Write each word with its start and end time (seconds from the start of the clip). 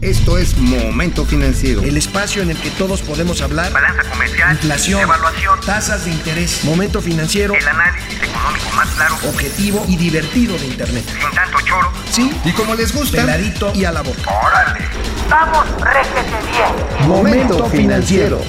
Esto 0.00 0.38
es 0.38 0.56
Momento 0.56 1.24
Financiero. 1.24 1.82
El 1.82 1.96
espacio 1.96 2.40
en 2.40 2.50
el 2.50 2.56
que 2.56 2.70
todos 2.70 3.02
podemos 3.02 3.42
hablar. 3.42 3.72
Balanza 3.72 4.08
comercial. 4.08 4.52
Inflación. 4.52 5.00
Evaluación. 5.00 5.60
Tasas 5.66 6.04
de 6.04 6.12
interés. 6.12 6.62
Momento 6.62 7.02
Financiero. 7.02 7.52
El 7.52 7.66
análisis 7.66 8.14
económico 8.16 8.70
más 8.76 8.88
claro. 8.90 9.16
Objetivo 9.28 9.84
y 9.88 9.96
divertido 9.96 10.56
de 10.56 10.66
Internet. 10.66 11.04
Sin 11.04 11.34
tanto 11.34 11.58
choro. 11.64 11.92
Sí. 12.12 12.30
Y 12.44 12.52
como 12.52 12.76
les 12.76 12.94
gusta. 12.94 13.22
Peladito 13.22 13.72
y 13.74 13.86
a 13.86 13.90
la 13.90 14.02
boca. 14.02 14.20
¡Órale! 14.40 14.84
¡Vamos, 15.28 15.66
réjete 15.80 16.46
bien! 16.48 17.08
Momento 17.08 17.68
Financiero. 17.68 18.40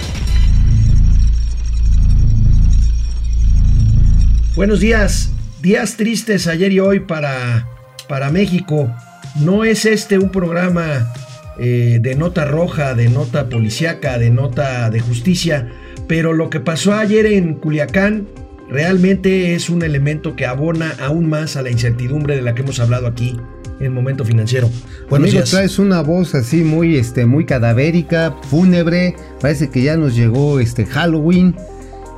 Buenos 4.55 4.79
días. 4.81 5.31
Días 5.61 5.97
tristes 5.97 6.45
ayer 6.45 6.71
y 6.71 6.79
hoy 6.79 6.99
para, 6.99 7.67
para 8.07 8.29
México. 8.29 8.95
No 9.33 9.63
es 9.63 9.85
este 9.85 10.19
un 10.19 10.29
programa 10.29 11.11
eh, 11.59 11.99
de 12.01 12.15
nota 12.15 12.45
roja, 12.45 12.93
de 12.95 13.09
nota 13.09 13.49
policíaca, 13.49 14.17
de 14.17 14.29
nota 14.29 14.89
de 14.89 14.99
justicia, 14.99 15.69
pero 16.07 16.33
lo 16.33 16.49
que 16.49 16.59
pasó 16.59 16.93
ayer 16.93 17.25
en 17.25 17.55
Culiacán 17.55 18.27
realmente 18.69 19.55
es 19.55 19.69
un 19.69 19.81
elemento 19.83 20.35
que 20.35 20.45
abona 20.45 20.95
aún 20.99 21.27
más 21.27 21.57
a 21.57 21.61
la 21.61 21.69
incertidumbre 21.69 22.35
de 22.35 22.41
la 22.41 22.55
que 22.55 22.61
hemos 22.61 22.79
hablado 22.79 23.07
aquí 23.07 23.37
en 23.79 23.93
Momento 23.93 24.25
Financiero. 24.25 24.69
Bueno, 25.09 25.25
Amigo, 25.25 25.43
traes 25.43 25.79
una 25.79 26.01
voz 26.01 26.35
así 26.35 26.63
muy, 26.63 26.97
este, 26.97 27.25
muy 27.25 27.45
cadavérica, 27.45 28.35
fúnebre, 28.49 29.15
parece 29.41 29.69
que 29.69 29.81
ya 29.81 29.97
nos 29.97 30.15
llegó 30.15 30.59
este 30.59 30.85
Halloween, 30.85 31.55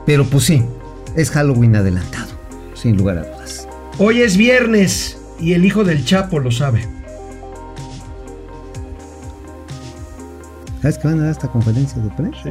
pero 0.05 0.25
pues 0.25 0.45
sí, 0.45 0.63
es 1.15 1.29
Halloween 1.31 1.75
adelantado, 1.75 2.31
sin 2.73 2.97
lugar 2.97 3.17
a 3.17 3.23
dudas. 3.23 3.67
Hoy 3.97 4.21
es 4.21 4.37
viernes 4.37 5.17
y 5.39 5.53
el 5.53 5.65
hijo 5.65 5.83
del 5.83 6.05
Chapo 6.05 6.39
lo 6.39 6.51
sabe. 6.51 7.00
¿Sabes 10.81 10.97
que 10.97 11.07
van 11.07 11.19
a 11.19 11.23
dar 11.23 11.31
esta 11.31 11.47
conferencia 11.47 12.01
de 12.01 12.09
prensa? 12.09 12.41
Sí. 12.43 12.49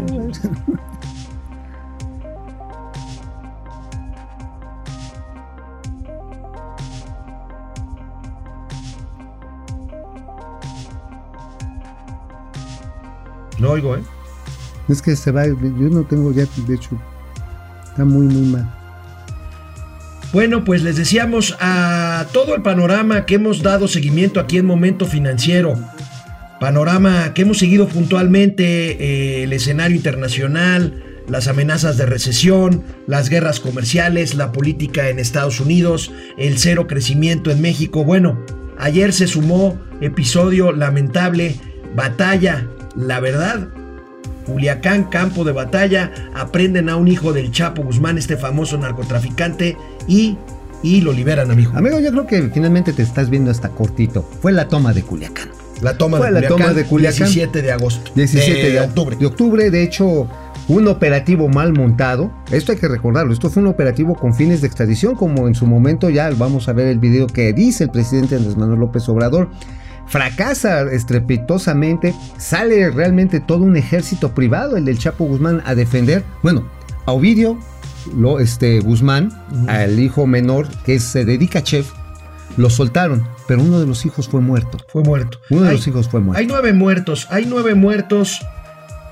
No 13.59 13.71
oigo, 13.73 13.97
¿eh? 13.97 14.03
Es 14.89 15.03
que 15.03 15.15
se 15.17 15.33
va, 15.33 15.47
yo 15.47 15.55
no 15.91 16.05
tengo 16.05 16.33
ya, 16.33 16.45
de 16.67 16.75
hecho, 16.75 16.91
está 17.85 18.05
muy, 18.05 18.27
muy 18.27 18.47
mal. 18.47 18.75
Bueno, 20.33 20.65
pues 20.65 20.83
les 20.83 20.97
decíamos 20.97 21.57
a 21.61 22.27
todo 22.33 22.55
el 22.55 22.63
panorama 22.63 23.27
que 23.27 23.35
hemos 23.35 23.63
dado 23.63 23.89
seguimiento 23.89 24.41
aquí 24.41 24.59
en 24.59 24.67
Momento 24.67 25.05
Financiero. 25.05 25.75
Panorama 26.61 27.33
que 27.33 27.43
hemos 27.43 27.59
seguido 27.59 27.89
puntualmente, 27.89 28.93
eh, 28.93 29.45
el 29.45 29.53
escenario 29.55 29.97
internacional, 29.97 31.03
las 31.27 31.49
amenazas 31.49 31.97
de 31.97 32.05
recesión, 32.05 32.83
las 33.07 33.31
guerras 33.31 33.61
comerciales, 33.61 34.35
la 34.35 34.53
política 34.53 35.09
en 35.09 35.19
Estados 35.19 35.59
Unidos, 35.59 36.13
el 36.37 36.59
cero 36.59 36.87
crecimiento 36.87 37.51
en 37.51 37.63
México. 37.63 38.05
Bueno, 38.05 38.45
ayer 38.79 39.15
se 39.15 39.27
sumó 39.27 39.81
episodio 40.03 40.73
lamentable, 40.73 41.55
batalla, 41.97 42.69
la 42.95 43.21
verdad. 43.21 43.69
Culiacán, 44.45 45.05
campo 45.05 45.45
de 45.45 45.53
batalla, 45.53 46.13
aprenden 46.35 46.91
a 46.91 46.97
un 46.97 47.09
hijo 47.09 47.33
del 47.33 47.53
Chapo 47.53 47.83
Guzmán, 47.85 48.19
este 48.19 48.37
famoso 48.37 48.77
narcotraficante, 48.77 49.79
y, 50.07 50.37
y 50.83 51.01
lo 51.01 51.15
liberan, 51.15 51.51
amigo. 51.51 51.73
Amigo, 51.75 52.01
yo 52.01 52.11
creo 52.11 52.27
que 52.27 52.51
finalmente 52.53 52.93
te 52.93 53.03
estás 53.03 53.31
viendo 53.31 53.51
hasta 53.51 53.71
cortito. 53.71 54.29
Fue 54.43 54.53
la 54.53 54.69
toma 54.69 54.93
de 54.93 55.03
Culiacán. 55.03 55.60
La 55.83 55.97
toma, 55.97 56.19
Fue 56.19 56.27
de, 56.27 56.33
la 56.33 56.49
Culiacán, 56.49 56.59
toma 56.59 56.75
de 56.75 56.85
Culiacán. 56.85 57.27
17 57.27 57.63
de 57.63 57.73
agosto. 57.73 58.11
17 58.15 58.63
de, 58.63 58.73
de, 58.73 58.81
octubre. 58.81 59.17
De 59.17 59.27
octubre, 59.27 59.71
de 59.71 59.83
hecho, 59.83 60.29
un 60.69 60.89
operativo 60.89 61.49
mal 61.49 61.73
montado. 61.73 62.31
Esto 62.51 62.73
hay 62.73 62.79
que 62.79 62.89
recordarlo. 62.89 63.33
Esto 63.33 63.51
fue 63.51 63.63
un 63.63 63.69
operativo 63.69 64.15
con 64.15 64.35
fines 64.35 64.61
de 64.61 64.69
extradición, 64.69 65.15
como 65.15 65.49
en 65.49 65.55
su 65.55 65.67
momento 65.67 66.11
ya 66.11 66.31
vamos 66.31 66.69
a 66.69 66.73
ver 66.73 66.87
el 66.87 66.99
video 66.99 67.27
que 67.27 67.53
dice 67.53 67.85
el 67.85 67.91
presidente 67.91 68.37
Andrés 68.37 68.57
Manuel 68.57 68.81
López 68.81 69.09
Obrador. 69.09 69.51
Fracasa 70.07 70.83
estrepitosamente, 70.91 72.15
sale 72.37 72.91
realmente 72.91 73.39
todo 73.39 73.63
un 73.63 73.77
ejército 73.77 74.35
privado, 74.35 74.77
el 74.77 74.85
del 74.85 74.99
Chapo 74.99 75.25
Guzmán, 75.25 75.63
a 75.65 75.77
defender, 75.77 76.25
bueno, 76.43 76.65
a 77.07 77.13
Ovidio 77.13 77.59
lo, 78.17 78.41
este, 78.41 78.81
Guzmán, 78.81 79.31
uh 79.53 79.55
-huh. 79.55 79.71
al 79.71 80.01
hijo 80.01 80.27
menor 80.27 80.69
que 80.85 80.99
se 80.99 81.25
dedica 81.25 81.61
a 81.61 81.63
chef, 81.63 81.93
lo 82.61 82.71
soltaron, 82.71 83.27
pero 83.49 83.63
uno 83.63 83.81
de 83.81 83.87
los 83.87 84.05
hijos 84.05 84.29
fue 84.29 84.41
muerto. 84.41 84.79
Fue 84.89 85.03
muerto. 85.03 85.41
Uno 85.49 85.63
de 85.63 85.69
hay, 85.71 85.77
los 85.77 85.87
hijos 85.87 86.09
fue 86.09 86.21
muerto. 86.21 86.39
Hay 86.39 86.47
nueve 86.47 86.73
muertos, 86.73 87.27
hay 87.31 87.47
nueve 87.47 87.75
muertos. 87.75 88.41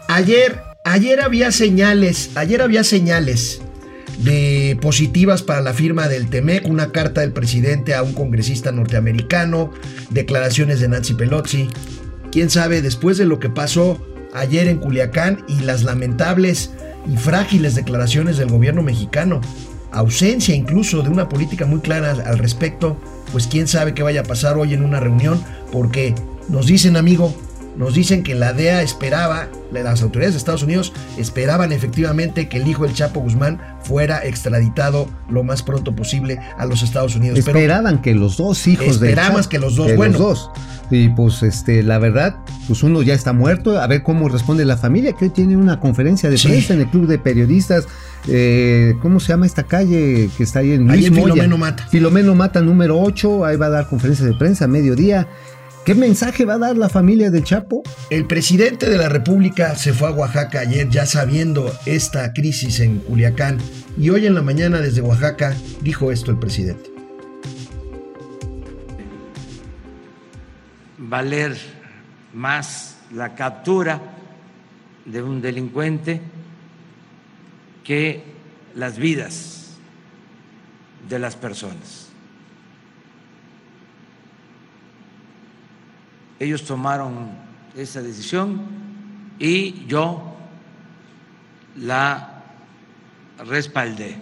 Ayer, 0.07 0.61
ayer 0.85 1.21
había 1.21 1.51
señales, 1.51 2.31
ayer 2.37 2.61
había 2.61 2.85
señales 2.85 3.63
de 4.19 4.77
positivas 4.83 5.43
para 5.43 5.63
la 5.63 5.73
firma 5.73 6.09
del 6.09 6.29
TEMEC, 6.29 6.69
una 6.69 6.93
carta 6.93 7.23
del 7.23 7.33
presidente 7.33 7.95
a 7.95 8.03
un 8.03 8.13
congresista 8.13 8.71
norteamericano, 8.71 9.73
declaraciones 10.11 10.81
de 10.81 10.89
Nancy 10.89 11.15
Pelosi. 11.15 11.69
Quién 12.31 12.51
sabe, 12.51 12.83
después 12.83 13.17
de 13.17 13.25
lo 13.25 13.39
que 13.39 13.49
pasó 13.49 14.05
ayer 14.35 14.69
en 14.69 14.79
Culiacán 14.79 15.45
y 15.49 15.61
las 15.61 15.85
lamentables 15.85 16.73
y 17.11 17.17
frágiles 17.17 17.75
declaraciones 17.75 18.37
del 18.37 18.51
gobierno 18.51 18.83
mexicano, 18.83 19.41
ausencia 19.91 20.55
incluso 20.55 21.03
de 21.03 21.09
una 21.09 21.31
política 21.31 21.65
muy 21.65 21.81
clara 21.81 22.11
al 22.11 22.39
respecto, 22.39 23.01
pues 23.33 23.47
quién 23.47 23.69
sabe 23.69 23.95
qué 23.95 24.03
vaya 24.03 24.21
a 24.21 24.25
pasar 24.25 24.57
hoy 24.57 24.75
en 24.75 24.83
una 24.83 25.01
reunión, 25.01 25.43
porque 25.73 26.15
nos 26.49 26.67
dicen, 26.67 26.97
amigo, 26.97 27.35
nos 27.79 27.95
dicen 27.95 28.25
que 28.25 28.35
la 28.35 28.53
DEA 28.53 28.83
esperaba, 28.83 29.49
las 29.71 30.03
autoridades 30.03 30.35
de 30.35 30.39
Estados 30.39 30.65
Unidos 30.65 30.93
esperaban 31.17 31.71
efectivamente 31.71 32.49
que 32.49 32.57
el 32.57 32.67
hijo 32.67 32.83
del 32.83 32.93
Chapo 32.93 33.21
Guzmán 33.21 33.61
fuera 33.85 34.25
extraditado 34.25 35.09
lo 35.31 35.45
más 35.45 35.63
pronto 35.63 35.95
posible 35.95 36.41
a 36.59 36.67
los 36.67 36.83
Estados 36.83 37.15
Unidos. 37.15 37.39
Esperaban 37.39 37.85
Pero 37.85 38.03
que 38.03 38.15
los 38.17 38.37
dos 38.37 38.67
hijos 38.67 38.99
de 38.99 39.11
Esperamos 39.11 39.47
que 39.47 39.61
los 39.61 39.77
dos, 39.77 39.87
que 39.87 39.97
bueno. 39.97 40.19
Los 40.19 40.29
dos. 40.29 40.51
Y 40.91 41.11
pues 41.11 41.43
este, 41.45 41.85
la 41.85 41.99
verdad, 41.99 42.37
pues 42.67 42.83
uno 42.83 43.03
ya 43.03 43.15
está 43.15 43.33
muerto, 43.33 43.79
a 43.79 43.87
ver 43.87 44.03
cómo 44.03 44.29
responde 44.29 44.65
la 44.65 44.77
familia, 44.77 45.13
que 45.13 45.27
hoy 45.27 45.31
tiene 45.31 45.57
una 45.57 45.79
conferencia 45.79 46.31
de 46.31 46.37
prensa 46.37 46.69
sí. 46.69 46.73
en 46.73 46.81
el 46.81 46.91
club 46.91 47.07
de 47.07 47.19
periodistas. 47.19 47.87
Eh, 48.27 48.95
¿Cómo 49.01 49.21
se 49.21 49.29
llama 49.29 49.47
esta 49.47 49.63
calle 49.63 50.29
que 50.37 50.43
está 50.43 50.59
ahí 50.59 50.73
en 50.73 50.87
Luis 50.87 51.01
ahí 51.01 51.07
en 51.07 51.15
Moya? 51.15 51.35
Filomeno 51.35 51.59
Mata. 51.59 51.87
Filomeno 51.89 52.35
Mata 52.35 52.61
número 52.61 53.01
8, 53.01 53.45
ahí 53.45 53.57
va 53.57 53.67
a 53.67 53.71
dar 53.71 53.89
conferencia 53.89 54.27
de 54.27 54.35
prensa 54.35 54.65
a 54.65 54.69
mediodía. 54.69 55.29
¿Qué 55.85 55.95
mensaje 55.95 56.45
va 56.45 56.55
a 56.55 56.59
dar 56.59 56.77
la 56.77 56.91
familia 56.91 57.31
del 57.31 57.45
Chapo? 57.45 57.83
El 58.11 58.27
presidente 58.27 58.91
de 58.91 58.99
la 58.99 59.09
República 59.09 59.75
se 59.75 59.95
fue 59.95 60.09
a 60.09 60.11
Oaxaca 60.11 60.61
ayer 60.61 60.89
ya 60.91 61.07
sabiendo 61.07 61.73
esta 61.87 62.35
crisis 62.35 62.81
en 62.81 62.99
Culiacán 62.99 63.57
y 63.97 64.11
hoy 64.11 64.27
en 64.27 64.35
la 64.35 64.43
mañana 64.43 64.81
desde 64.81 65.01
Oaxaca 65.01 65.57
dijo 65.81 66.13
esto 66.13 66.31
el 66.31 66.39
presidente. 66.39 66.91
Valer 70.99 71.57
más 72.35 72.99
la 73.15 73.35
captura 73.35 73.99
de 75.07 75.23
un 75.23 75.41
delincuente 75.41 76.21
que 77.89 78.23
las 78.75 78.99
vidas 78.99 79.79
de 81.09 81.19
las 81.19 81.37
personas. 81.37 82.11
Ellos 86.39 86.67
tomaron 86.67 87.31
esa 87.75 88.03
decisión 88.03 88.61
y 89.39 89.87
yo 89.87 90.37
la 91.77 92.43
respaldé. 93.39 94.19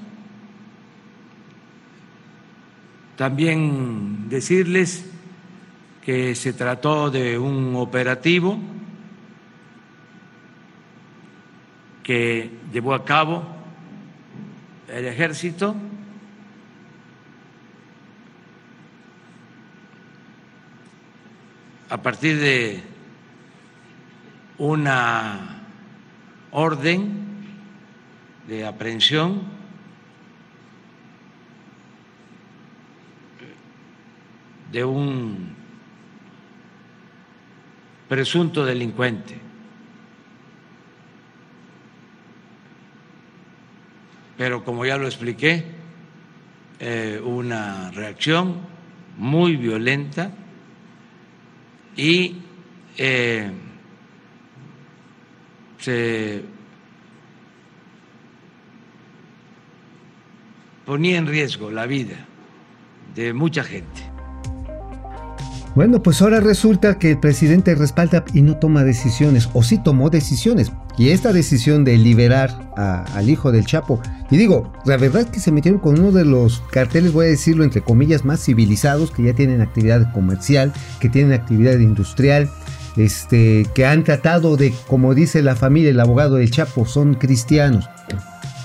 También 3.16 4.28
decirles 4.28 5.06
que 6.04 6.36
se 6.36 6.52
trató 6.52 7.10
de 7.10 7.36
un 7.36 7.74
operativo 7.74 8.60
que 12.04 12.48
llevó 12.72 12.94
a 12.94 13.04
cabo 13.04 13.55
el 14.88 15.04
ejército 15.06 15.74
a 21.88 21.96
partir 22.02 22.38
de 22.38 22.82
una 24.58 25.62
orden 26.50 27.26
de 28.48 28.66
aprehensión 28.66 29.42
de 34.72 34.84
un 34.84 35.54
presunto 38.08 38.64
delincuente. 38.64 39.45
Pero 44.36 44.64
como 44.64 44.84
ya 44.84 44.98
lo 44.98 45.06
expliqué, 45.06 45.64
eh, 46.78 47.20
una 47.24 47.90
reacción 47.90 48.56
muy 49.16 49.56
violenta 49.56 50.30
y 51.96 52.36
eh, 52.98 53.50
se 55.78 56.42
ponía 60.84 61.18
en 61.18 61.26
riesgo 61.26 61.70
la 61.70 61.86
vida 61.86 62.26
de 63.14 63.32
mucha 63.32 63.64
gente. 63.64 64.02
Bueno, 65.74 66.02
pues 66.02 66.22
ahora 66.22 66.40
resulta 66.40 66.98
que 66.98 67.10
el 67.10 67.20
presidente 67.20 67.74
respalda 67.74 68.24
y 68.32 68.40
no 68.40 68.56
toma 68.56 68.82
decisiones, 68.82 69.50
o 69.52 69.62
sí 69.62 69.76
tomó 69.82 70.08
decisiones. 70.08 70.72
Y 70.96 71.10
esta 71.10 71.34
decisión 71.34 71.84
de 71.84 71.98
liberar 71.98 72.72
al 72.76 73.28
hijo 73.28 73.52
del 73.52 73.66
Chapo, 73.66 74.00
y 74.30 74.36
digo, 74.36 74.72
la 74.84 74.96
verdad 74.96 75.22
es 75.22 75.28
que 75.28 75.40
se 75.40 75.52
metieron 75.52 75.80
con 75.80 75.98
uno 75.98 76.10
de 76.12 76.24
los 76.24 76.62
carteles, 76.70 77.12
voy 77.12 77.26
a 77.26 77.28
decirlo 77.28 77.64
entre 77.64 77.80
comillas, 77.80 78.24
más 78.24 78.44
civilizados, 78.44 79.10
que 79.10 79.22
ya 79.22 79.34
tienen 79.34 79.60
actividad 79.60 80.12
comercial, 80.12 80.72
que 81.00 81.08
tienen 81.08 81.32
actividad 81.32 81.78
industrial, 81.78 82.50
este, 82.96 83.66
que 83.74 83.86
han 83.86 84.04
tratado 84.04 84.56
de, 84.56 84.74
como 84.88 85.14
dice 85.14 85.42
la 85.42 85.54
familia, 85.54 85.90
el 85.90 86.00
abogado 86.00 86.36
del 86.36 86.50
Chapo, 86.50 86.86
son 86.86 87.14
cristianos. 87.14 87.88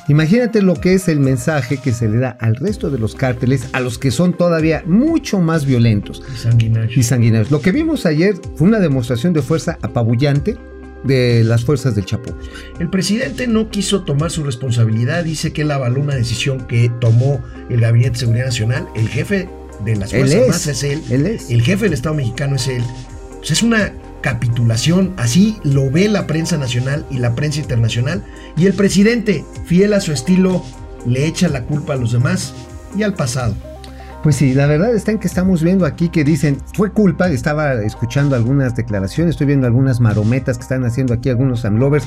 Imagínate 0.08 0.62
lo 0.62 0.74
que 0.74 0.96
es 0.96 1.08
el 1.08 1.20
mensaje 1.20 1.78
que 1.78 1.94
se 1.94 2.10
le 2.10 2.18
da 2.18 2.36
al 2.40 2.56
resto 2.56 2.90
de 2.90 2.98
los 2.98 3.16
cárteles, 3.16 3.70
a 3.72 3.80
los 3.80 4.00
que 4.00 4.10
son 4.12 4.34
todavía 4.34 4.84
mucho 4.86 5.40
más 5.40 5.66
violentos 5.66 6.24
Y 6.34 6.38
sanguinario. 6.38 7.00
y 7.00 7.04
sanguinarios. 7.04 7.52
Lo 7.52 7.62
que 7.62 7.72
vimos 7.72 8.06
ayer 8.06 8.36
fue 8.56 8.68
una 8.68 8.80
demostración 8.80 9.32
de 9.32 9.42
fuerza 9.42 9.78
apabullante 9.82 10.58
de 11.04 11.44
las 11.44 11.66
fuerzas 11.66 11.96
del 11.96 12.06
Chapo. 12.06 12.36
El 12.80 12.90
presidente 12.90 13.48
no 13.48 13.70
quiso 13.70 14.04
tomar 14.04 14.32
su 14.32 14.44
responsabilidad, 14.44 15.24
dice 15.24 15.54
que 15.54 15.64
él 15.64 15.72
avaló 15.72 16.02
una 16.02 16.16
decisión 16.16 16.68
que 16.68 16.92
tomó 17.00 17.42
el 17.70 17.82
Gabinete 17.82 18.12
de 18.12 18.20
Seguridad 18.20 18.46
Nacional, 18.46 18.88
el 18.96 19.08
jefe 19.08 19.50
de 19.84 19.96
las 19.96 20.14
Él 20.14 20.28
Fuerzas 20.28 20.36
es, 20.36 20.42
Armadas 20.42 20.68
es 20.68 20.84
él, 20.84 21.04
él 21.10 21.26
es. 21.26 21.50
el 21.50 21.62
jefe 21.62 21.86
del 21.86 21.94
Estado 21.94 22.16
mexicano 22.16 22.56
es 22.56 22.68
él. 22.68 22.84
Pues 23.40 23.52
es 23.52 23.64
una 23.64 23.94
capitulación, 24.22 25.14
así 25.18 25.58
lo 25.64 25.90
ve 25.90 26.08
la 26.08 26.28
prensa 26.28 26.58
nacional 26.58 27.06
y 27.10 27.18
la 27.18 27.34
prensa 27.34 27.60
internacional, 27.60 28.24
y 28.56 28.68
el 28.68 28.74
presidente, 28.74 29.44
fiel 29.66 29.94
a 29.94 30.02
su 30.02 30.12
estilo, 30.12 30.64
le 31.08 31.26
echa 31.26 31.50
la 31.50 31.64
culpa 31.64 31.94
a 31.94 31.98
los 31.98 32.12
demás 32.12 32.54
y 32.96 33.02
al 33.04 33.16
pasado. 33.16 33.56
Pues 34.24 34.36
sí, 34.36 34.54
la 34.54 34.68
verdad 34.68 34.94
está 34.94 35.12
en 35.12 35.20
que 35.20 35.28
estamos 35.28 35.64
viendo 35.64 35.86
aquí 35.86 36.10
que 36.10 36.24
dicen, 36.24 36.58
fue 36.76 36.92
culpa, 36.92 37.30
estaba 37.30 37.74
escuchando 37.74 38.36
algunas 38.36 38.76
declaraciones, 38.76 39.32
estoy 39.32 39.48
viendo 39.48 39.66
algunas 39.66 40.00
marometas 40.00 40.58
que 40.58 40.64
están 40.64 40.86
haciendo 40.86 41.14
aquí 41.14 41.30
algunos 41.30 41.66
amlovers. 41.66 42.06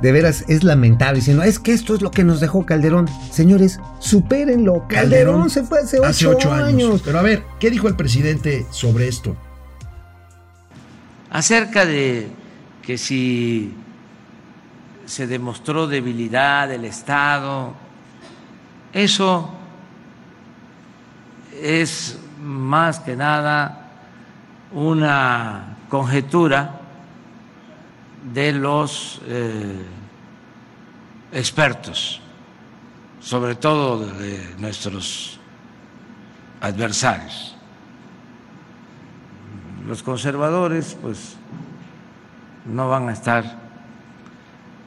De 0.00 0.10
veras 0.10 0.44
es 0.48 0.64
lamentable 0.64 1.16
diciendo, 1.20 1.42
es 1.42 1.58
que 1.58 1.72
esto 1.72 1.94
es 1.94 2.02
lo 2.02 2.10
que 2.10 2.24
nos 2.24 2.40
dejó 2.40 2.66
Calderón. 2.66 3.08
Señores, 3.30 3.78
supérenlo. 4.00 4.86
Calderón, 4.88 5.50
se 5.50 5.62
fue 5.62 5.80
hace 5.80 5.98
ocho, 5.98 6.08
hace 6.08 6.26
ocho 6.26 6.52
años. 6.52 6.68
años. 6.68 7.02
Pero 7.04 7.18
a 7.18 7.22
ver, 7.22 7.42
¿qué 7.60 7.70
dijo 7.70 7.86
el 7.88 7.94
presidente 7.94 8.66
sobre 8.70 9.08
esto? 9.08 9.36
acerca 11.32 11.86
de 11.86 12.28
que 12.82 12.98
si 12.98 13.72
se 15.06 15.26
demostró 15.26 15.86
debilidad 15.86 16.68
del 16.68 16.84
Estado, 16.84 17.72
eso 18.92 19.50
es 21.60 22.18
más 22.40 23.00
que 23.00 23.16
nada 23.16 23.90
una 24.72 25.76
conjetura 25.88 26.80
de 28.32 28.52
los 28.52 29.20
eh, 29.26 29.84
expertos, 31.32 32.20
sobre 33.20 33.54
todo 33.54 34.06
de 34.06 34.54
nuestros 34.58 35.38
adversarios. 36.60 37.56
Los 39.86 40.02
conservadores 40.02 40.96
pues 41.00 41.36
no 42.66 42.88
van 42.88 43.08
a 43.08 43.12
estar 43.12 43.58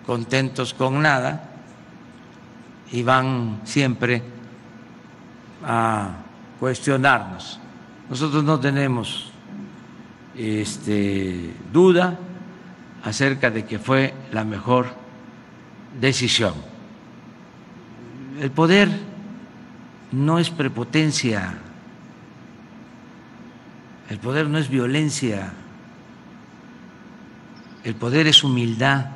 contentos 0.06 0.74
con 0.74 1.02
nada 1.02 1.50
y 2.92 3.04
van 3.04 3.62
siempre 3.66 4.24
a 5.64 6.25
cuestionarnos. 6.60 7.60
Nosotros 8.10 8.44
no 8.44 8.60
tenemos 8.60 9.32
este, 10.36 11.54
duda 11.72 12.18
acerca 13.04 13.50
de 13.50 13.66
que 13.66 13.80
fue 13.80 14.14
la 14.32 14.44
mejor 14.44 14.88
decisión. 16.00 16.54
El 18.40 18.52
poder 18.52 18.90
no 20.12 20.40
es 20.40 20.50
prepotencia. 20.50 21.60
El 24.10 24.20
poder 24.20 24.48
no 24.48 24.60
es 24.60 24.70
violencia, 24.70 25.52
el 27.84 27.96
poder 27.96 28.28
es 28.28 28.44
humildad. 28.44 29.08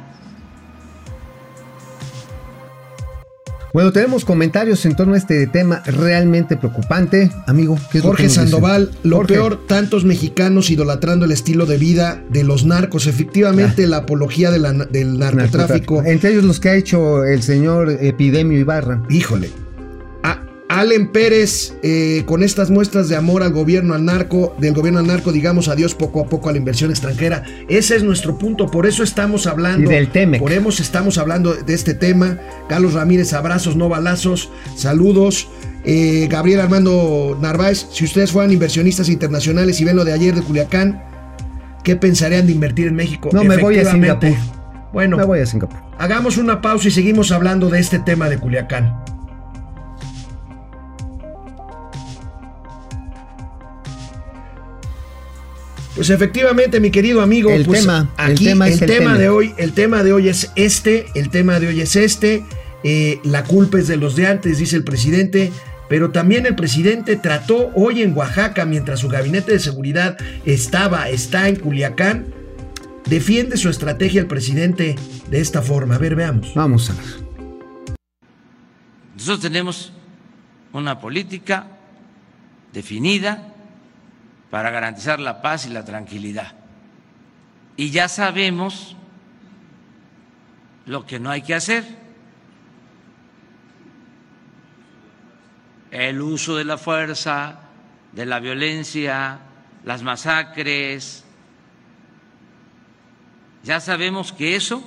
Bueno, 3.72 3.92
tenemos 3.92 4.26
comentarios 4.26 4.84
en 4.86 4.96
torno 4.96 5.14
a 5.14 5.18
este 5.18 5.46
tema 5.46 5.84
realmente 5.86 6.58
preocupante. 6.58 7.30
Amigo, 7.46 7.78
¿qué 7.92 8.00
es 8.00 8.04
lo 8.04 8.12
que 8.12 8.24
Jorge? 8.24 8.30
Sandoval, 8.30 8.90
lo 9.04 9.18
Jorge. 9.18 9.36
peor, 9.36 9.68
tantos 9.68 10.06
mexicanos 10.06 10.72
idolatrando 10.72 11.26
el 11.26 11.32
estilo 11.32 11.68
de 11.68 11.78
vida 11.78 12.24
de 12.30 12.44
los 12.44 12.66
narcos. 12.66 13.06
Efectivamente, 13.06 13.86
la 13.86 13.98
apología 13.98 14.50
de 14.50 14.58
la- 14.60 14.74
del 14.74 15.20
narcotráfico. 15.20 16.04
Entre 16.04 16.32
ellos 16.32 16.46
los 16.46 16.60
que 16.60 16.70
ha 16.70 16.76
hecho 16.76 17.24
el 17.26 17.44
señor 17.44 17.92
Epidemio 17.92 18.58
Ibarra. 18.58 19.04
Híjole. 19.10 19.52
Allen 20.80 21.08
Pérez, 21.08 21.74
eh, 21.84 22.24
con 22.26 22.42
estas 22.42 22.72
muestras 22.72 23.10
de 23.10 23.18
amor 23.18 23.44
al 23.44 23.52
gobierno, 23.52 23.96
al 23.96 24.06
narco, 24.06 24.56
del 24.60 24.74
gobierno 24.74 25.00
al 25.00 25.08
narco, 25.08 25.34
digamos 25.34 25.68
adiós 25.68 25.94
poco 25.94 26.22
a 26.22 26.28
poco 26.28 26.48
a 26.48 26.54
la 26.54 26.58
inversión 26.58 26.90
extranjera. 26.90 27.44
Ese 27.68 27.98
es 27.98 28.04
nuestro 28.04 28.38
punto, 28.38 28.72
por 28.72 28.88
eso 28.88 29.04
estamos 29.04 29.46
hablando. 29.46 29.92
Y 29.92 29.94
del 29.94 30.10
Temec. 30.10 30.40
Por 30.40 30.54
eso 30.54 30.82
estamos 30.82 31.18
hablando 31.18 31.54
de 31.54 31.74
este 31.74 31.94
tema. 31.94 32.38
Carlos 32.70 32.94
Ramírez, 32.94 33.34
abrazos, 33.34 33.76
no 33.76 33.90
balazos. 33.90 34.52
Saludos. 34.78 35.50
Eh, 35.84 36.30
Gabriel 36.32 36.62
Armando 36.62 37.38
Narváez, 37.42 37.88
si 37.92 38.06
ustedes 38.06 38.32
fueran 38.32 38.54
inversionistas 38.54 39.10
internacionales 39.10 39.82
y 39.82 39.84
ven 39.84 39.98
lo 39.98 40.06
de 40.06 40.14
ayer 40.14 40.34
de 40.34 40.42
Culiacán, 40.44 41.04
¿qué 41.84 41.98
pensarían 41.98 42.46
de 42.48 42.54
invertir 42.54 42.88
en 42.88 42.96
México? 42.96 43.32
No, 43.34 43.44
me 43.44 43.58
voy 43.58 43.80
a. 43.80 43.92
Singapur. 43.92 44.32
Bueno, 44.94 45.18
Me 45.18 45.26
voy 45.26 45.40
a 45.42 45.46
Singapur. 45.46 45.78
Hagamos 45.98 46.38
una 46.38 46.62
pausa 46.62 46.88
y 46.88 46.92
seguimos 46.92 47.34
hablando 47.34 47.70
de 47.70 47.82
este 47.82 48.00
tema 48.00 48.30
de 48.30 48.38
Culiacán. 48.38 49.19
Pues 56.00 56.12
efectivamente, 56.12 56.80
mi 56.80 56.92
querido 56.92 57.20
amigo, 57.22 57.50
El 57.52 57.66
pues 57.66 57.82
tema, 57.82 58.10
el 58.20 58.32
aquí 58.32 58.46
tema 58.46 58.68
el, 58.68 58.74
es 58.74 58.82
el 58.82 58.88
tema 58.88 59.00
tema. 59.12 59.18
de 59.18 59.28
hoy, 59.28 59.54
el 59.58 59.74
tema 59.74 60.02
de 60.02 60.14
hoy 60.14 60.30
es 60.30 60.50
este, 60.56 61.08
el 61.14 61.30
tema 61.30 61.60
de 61.60 61.68
hoy 61.68 61.82
es 61.82 61.98
este. 61.98 62.46
eh, 62.86 63.20
la 63.26 63.44
culpa 63.44 63.80
es 63.80 63.90
de 63.90 63.98
los 63.98 64.16
de 64.16 64.26
antes, 64.26 64.60
dice 64.60 64.78
el 64.78 64.86
presidente. 64.86 65.52
Pero 65.90 66.12
también 66.12 66.46
el 66.46 66.56
presidente 66.56 67.18
trató 67.18 67.72
hoy 67.76 68.02
en 68.02 68.16
Oaxaca, 68.16 68.64
mientras 68.66 69.02
su 69.02 69.10
gabinete 69.10 69.52
de 69.52 69.60
seguridad 69.60 70.16
estaba, 70.46 71.10
está 71.10 71.50
en 71.50 71.58
Culiacán, 71.58 72.28
defiende 73.10 73.58
su 73.58 73.68
estrategia 73.68 74.22
el 74.22 74.28
presidente 74.28 74.96
de 75.30 75.42
esta 75.42 75.62
forma. 75.62 75.96
A 75.96 75.98
ver, 75.98 76.16
veamos. 76.16 76.54
Vamos 76.56 76.90
a 76.92 76.94
ver. 76.94 77.98
Nosotros 79.16 79.42
tenemos 79.42 79.92
una 80.72 80.98
política 81.02 81.68
definida 82.72 83.49
para 84.50 84.72
garantizar 84.72 85.20
la 85.20 85.42
paz 85.42 85.66
y 85.66 85.70
la 85.70 85.86
tranquilidad. 85.86 86.54
Y 87.76 87.92
ya 87.92 88.08
sabemos 88.08 88.96
lo 90.86 91.06
que 91.06 91.20
no 91.20 91.30
hay 91.30 91.42
que 91.42 91.54
hacer. 91.54 91.86
El 95.92 96.22
uso 96.22 96.56
de 96.56 96.66
la 96.66 96.78
fuerza, 96.78 97.60
de 98.12 98.26
la 98.26 98.40
violencia, 98.40 99.40
las 99.86 100.04
masacres. 100.04 101.24
Ya 103.64 103.80
sabemos 103.80 104.34
que 104.34 104.56
eso 104.56 104.84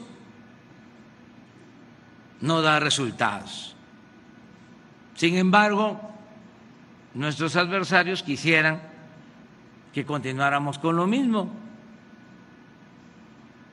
no 2.41 2.63
da 2.63 2.81
resultados. 2.81 3.77
Sin 5.15 5.37
embargo, 5.37 6.01
nuestros 7.15 7.55
adversarios 7.57 8.23
quisieran 8.23 8.92
que 9.93 10.05
continuáramos 10.05 10.79
con 10.79 10.97
lo 10.97 11.07
mismo. 11.07 11.51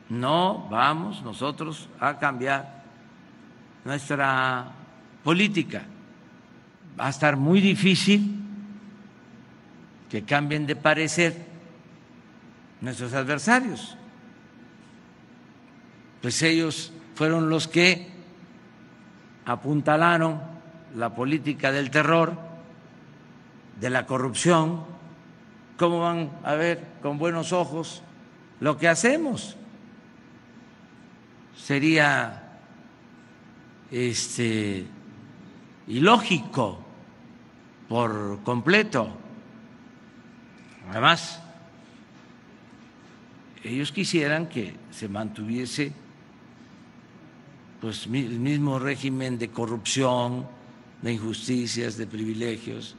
No 0.10 0.68
vamos 0.70 1.22
nosotros 1.24 1.88
a 2.00 2.18
cambiar 2.18 2.84
nuestra 3.86 4.72
política. 5.24 5.84
Va 7.00 7.08
a 7.08 7.10
estar 7.10 7.38
muy 7.38 7.62
difícil 7.62 8.36
que 10.10 10.24
cambien 10.24 10.66
de 10.66 10.76
parecer 10.76 11.46
nuestros 12.82 13.14
adversarios. 13.14 13.96
Pues 16.22 16.42
ellos 16.42 16.92
fueron 17.16 17.50
los 17.50 17.68
que 17.68 18.10
apuntalaron 19.46 20.42
la 20.96 21.14
política 21.14 21.72
del 21.72 21.92
terror, 21.92 22.34
de 23.80 23.90
la 23.90 24.06
corrupción, 24.06 24.84
¿cómo 25.80 26.02
van 26.02 26.30
a 26.44 26.56
ver 26.56 26.84
con 27.02 27.18
buenos 27.18 27.54
ojos 27.54 28.04
lo 28.60 28.78
que 28.78 28.90
hacemos. 28.90 29.56
Sería 31.56 32.60
este 33.90 34.86
ilógico 35.88 36.84
por 37.88 38.44
completo. 38.44 39.10
Además, 40.90 41.42
ellos 43.64 43.94
quisieran 43.94 44.50
que 44.50 44.76
se 44.92 45.08
mantuviese 45.08 45.94
pues 47.80 48.06
el 48.06 48.40
mismo 48.40 48.80
régimen 48.80 49.40
de 49.40 49.50
corrupción, 49.50 50.46
de 51.02 51.14
injusticias, 51.14 51.96
de 51.96 52.06
privilegios 52.06 52.98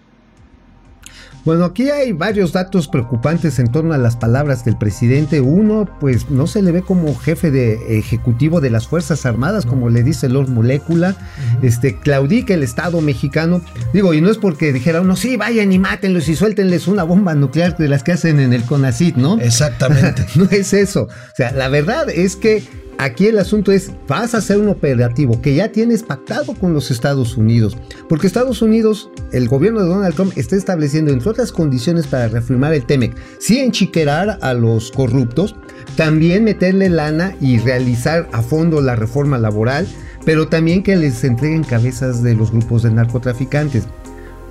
bueno, 1.45 1.65
aquí 1.65 1.89
hay 1.89 2.13
varios 2.13 2.53
datos 2.53 2.87
preocupantes 2.87 3.59
en 3.59 3.73
torno 3.73 3.95
a 3.95 3.99
las 3.99 4.17
palabras 4.17 4.65
del 4.65 4.77
presidente. 4.77 5.41
Uno, 5.41 5.89
pues 5.99 6.31
no 6.31 6.47
se 6.47 6.61
le 6.61 6.71
ve 6.71 6.83
como 6.83 7.15
jefe 7.17 7.51
de 7.51 7.99
ejecutivo 7.99 8.61
de 8.61 8.69
las 8.69 8.87
Fuerzas 8.87 9.25
Armadas, 9.25 9.65
como 9.65 9.89
le 9.89 10.03
dice 10.03 10.29
Lord 10.29 10.51
Molécula. 10.51 11.17
Este, 11.63 11.99
claudica 11.99 12.53
el 12.53 12.63
Estado 12.63 13.01
mexicano. 13.01 13.63
Digo, 13.95 14.13
y 14.13 14.21
no 14.21 14.31
es 14.31 14.37
porque 14.37 14.73
dijera 14.73 15.01
uno, 15.01 15.17
sí, 15.17 15.39
vayan 15.39 15.73
y 15.73 15.79
mátenlos 15.79 16.29
y 16.29 16.37
suéltenles 16.37 16.87
una 16.89 17.05
bomba 17.05 17.35
nuclear 17.35 17.77
de 17.77 17.89
las 17.89 18.03
que 18.03 18.13
hacen 18.13 18.39
en 18.39 18.53
el 18.53 18.65
CONACIT, 18.65 19.17
¿no? 19.17 19.41
Exactamente. 19.41 20.27
no 20.35 20.45
es 20.51 20.75
eso. 20.75 21.05
O 21.05 21.35
sea, 21.35 21.53
la 21.53 21.69
verdad 21.69 22.11
es 22.11 22.37
que 22.37 22.63
Aquí 23.01 23.29
el 23.29 23.39
asunto 23.39 23.73
es, 23.73 23.93
vas 24.07 24.35
a 24.35 24.39
hacer 24.39 24.59
un 24.59 24.69
operativo 24.69 25.41
que 25.41 25.55
ya 25.55 25.73
tienes 25.73 26.03
pactado 26.03 26.53
con 26.53 26.75
los 26.75 26.91
Estados 26.91 27.39
Unidos, 27.39 27.75
porque 28.11 28.27
Estados 28.27 28.61
Unidos, 28.61 29.09
el 29.33 29.49
gobierno 29.49 29.81
de 29.81 29.89
Donald 29.89 30.15
Trump 30.15 30.35
está 30.37 30.55
estableciendo, 30.55 31.11
entre 31.11 31.31
otras 31.31 31.51
condiciones 31.51 32.07
para 32.07 32.29
reformar 32.29 32.75
el 32.75 32.85
TEMEC, 32.85 33.17
sí 33.39 33.59
enchiquerar 33.59 34.39
a 34.43 34.53
los 34.53 34.91
corruptos, 34.91 35.57
también 35.97 36.45
meterle 36.45 36.91
lana 36.91 37.35
y 37.41 37.57
realizar 37.57 38.29
a 38.33 38.43
fondo 38.43 38.83
la 38.83 38.97
reforma 38.97 39.39
laboral, 39.39 39.89
pero 40.27 40.49
también 40.49 40.83
que 40.83 40.95
les 40.95 41.25
entreguen 41.25 41.65
cabezas 41.65 42.23
de 42.23 42.35
los 42.35 42.51
grupos 42.51 42.83
de 42.83 42.91
narcotraficantes. 42.91 43.85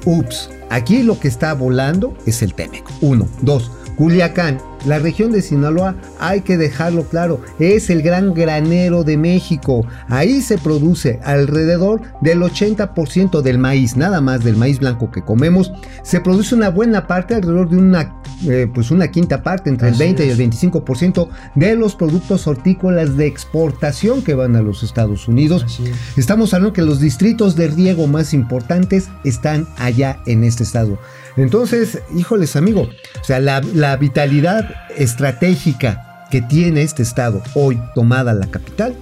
Ups, 0.05 0.49
aquí 0.71 1.03
lo 1.03 1.19
que 1.19 1.27
está 1.27 1.53
volando 1.53 2.17
es 2.25 2.41
el 2.41 2.55
TEMEC. 2.55 2.83
Uno, 3.01 3.27
dos. 3.43 3.69
Culiacán, 3.95 4.59
la 4.85 4.99
región 4.99 5.31
de 5.31 5.41
Sinaloa, 5.41 5.95
hay 6.19 6.41
que 6.41 6.57
dejarlo 6.57 7.03
claro, 7.03 7.41
es 7.59 7.89
el 7.89 8.01
gran 8.01 8.33
granero 8.33 9.03
de 9.03 9.17
México. 9.17 9.85
Ahí 10.07 10.41
se 10.41 10.57
produce 10.57 11.19
alrededor 11.23 12.01
del 12.21 12.41
80% 12.41 13.41
del 13.41 13.57
maíz, 13.57 13.97
nada 13.97 14.21
más 14.21 14.43
del 14.43 14.55
maíz 14.55 14.79
blanco 14.79 15.11
que 15.11 15.23
comemos. 15.23 15.71
Se 16.03 16.21
produce 16.21 16.55
una 16.55 16.69
buena 16.69 17.07
parte, 17.07 17.35
alrededor 17.35 17.69
de 17.69 17.77
una, 17.77 18.15
eh, 18.47 18.67
pues 18.73 18.91
una 18.91 19.09
quinta 19.09 19.43
parte, 19.43 19.69
entre 19.69 19.89
el 19.89 19.95
20 19.95 20.25
y 20.25 20.29
el 20.29 20.37
25% 20.37 21.29
de 21.55 21.75
los 21.75 21.95
productos 21.95 22.47
hortícolas 22.47 23.17
de 23.17 23.27
exportación 23.27 24.21
que 24.21 24.33
van 24.33 24.55
a 24.55 24.61
los 24.61 24.83
Estados 24.83 25.27
Unidos. 25.27 25.81
Estamos 26.17 26.53
hablando 26.53 26.73
que 26.73 26.81
los 26.81 26.99
distritos 26.99 27.55
de 27.55 27.67
riego 27.67 28.07
más 28.07 28.33
importantes 28.33 29.09
están 29.23 29.67
allá 29.77 30.19
en 30.25 30.43
este 30.43 30.63
estado. 30.63 30.97
Entonces, 31.37 31.99
híjoles, 32.15 32.55
amigo, 32.55 32.89
o 33.21 33.23
sea, 33.23 33.39
la, 33.39 33.61
vitalidad 33.97 34.68
estratégica 34.97 36.27
que 36.29 36.41
tiene 36.41 36.83
este 36.83 37.03
estado 37.03 37.41
hoy 37.53 37.79
tomada 37.95 38.33
la 38.33 38.47
capital. 38.47 38.95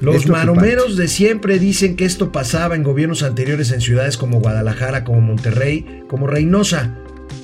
Los 0.00 0.26
maromeros 0.26 0.96
de 0.96 1.08
siempre 1.08 1.58
dicen 1.58 1.96
que 1.96 2.04
esto 2.04 2.30
pasaba 2.30 2.74
en 2.74 2.82
gobiernos 2.82 3.22
anteriores 3.22 3.72
en 3.72 3.80
ciudades 3.80 4.16
como 4.16 4.40
Guadalajara, 4.40 5.04
como 5.04 5.20
Monterrey, 5.20 6.02
como 6.08 6.26
Reynosa, 6.26 6.94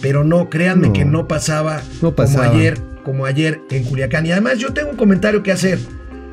pero 0.02 0.24
no, 0.24 0.50
créanme 0.50 0.92
que 0.92 1.04
no 1.04 1.26
pasaba, 1.26 1.82
no 2.02 2.14
pasaba 2.14 2.46
como 2.46 2.58
ayer, 2.58 2.80
como 3.04 3.26
ayer 3.26 3.60
en 3.70 3.84
Culiacán. 3.84 4.26
Y 4.26 4.32
además 4.32 4.58
yo 4.58 4.72
tengo 4.72 4.90
un 4.90 4.96
comentario 4.96 5.42
que 5.42 5.52
hacer. 5.52 5.78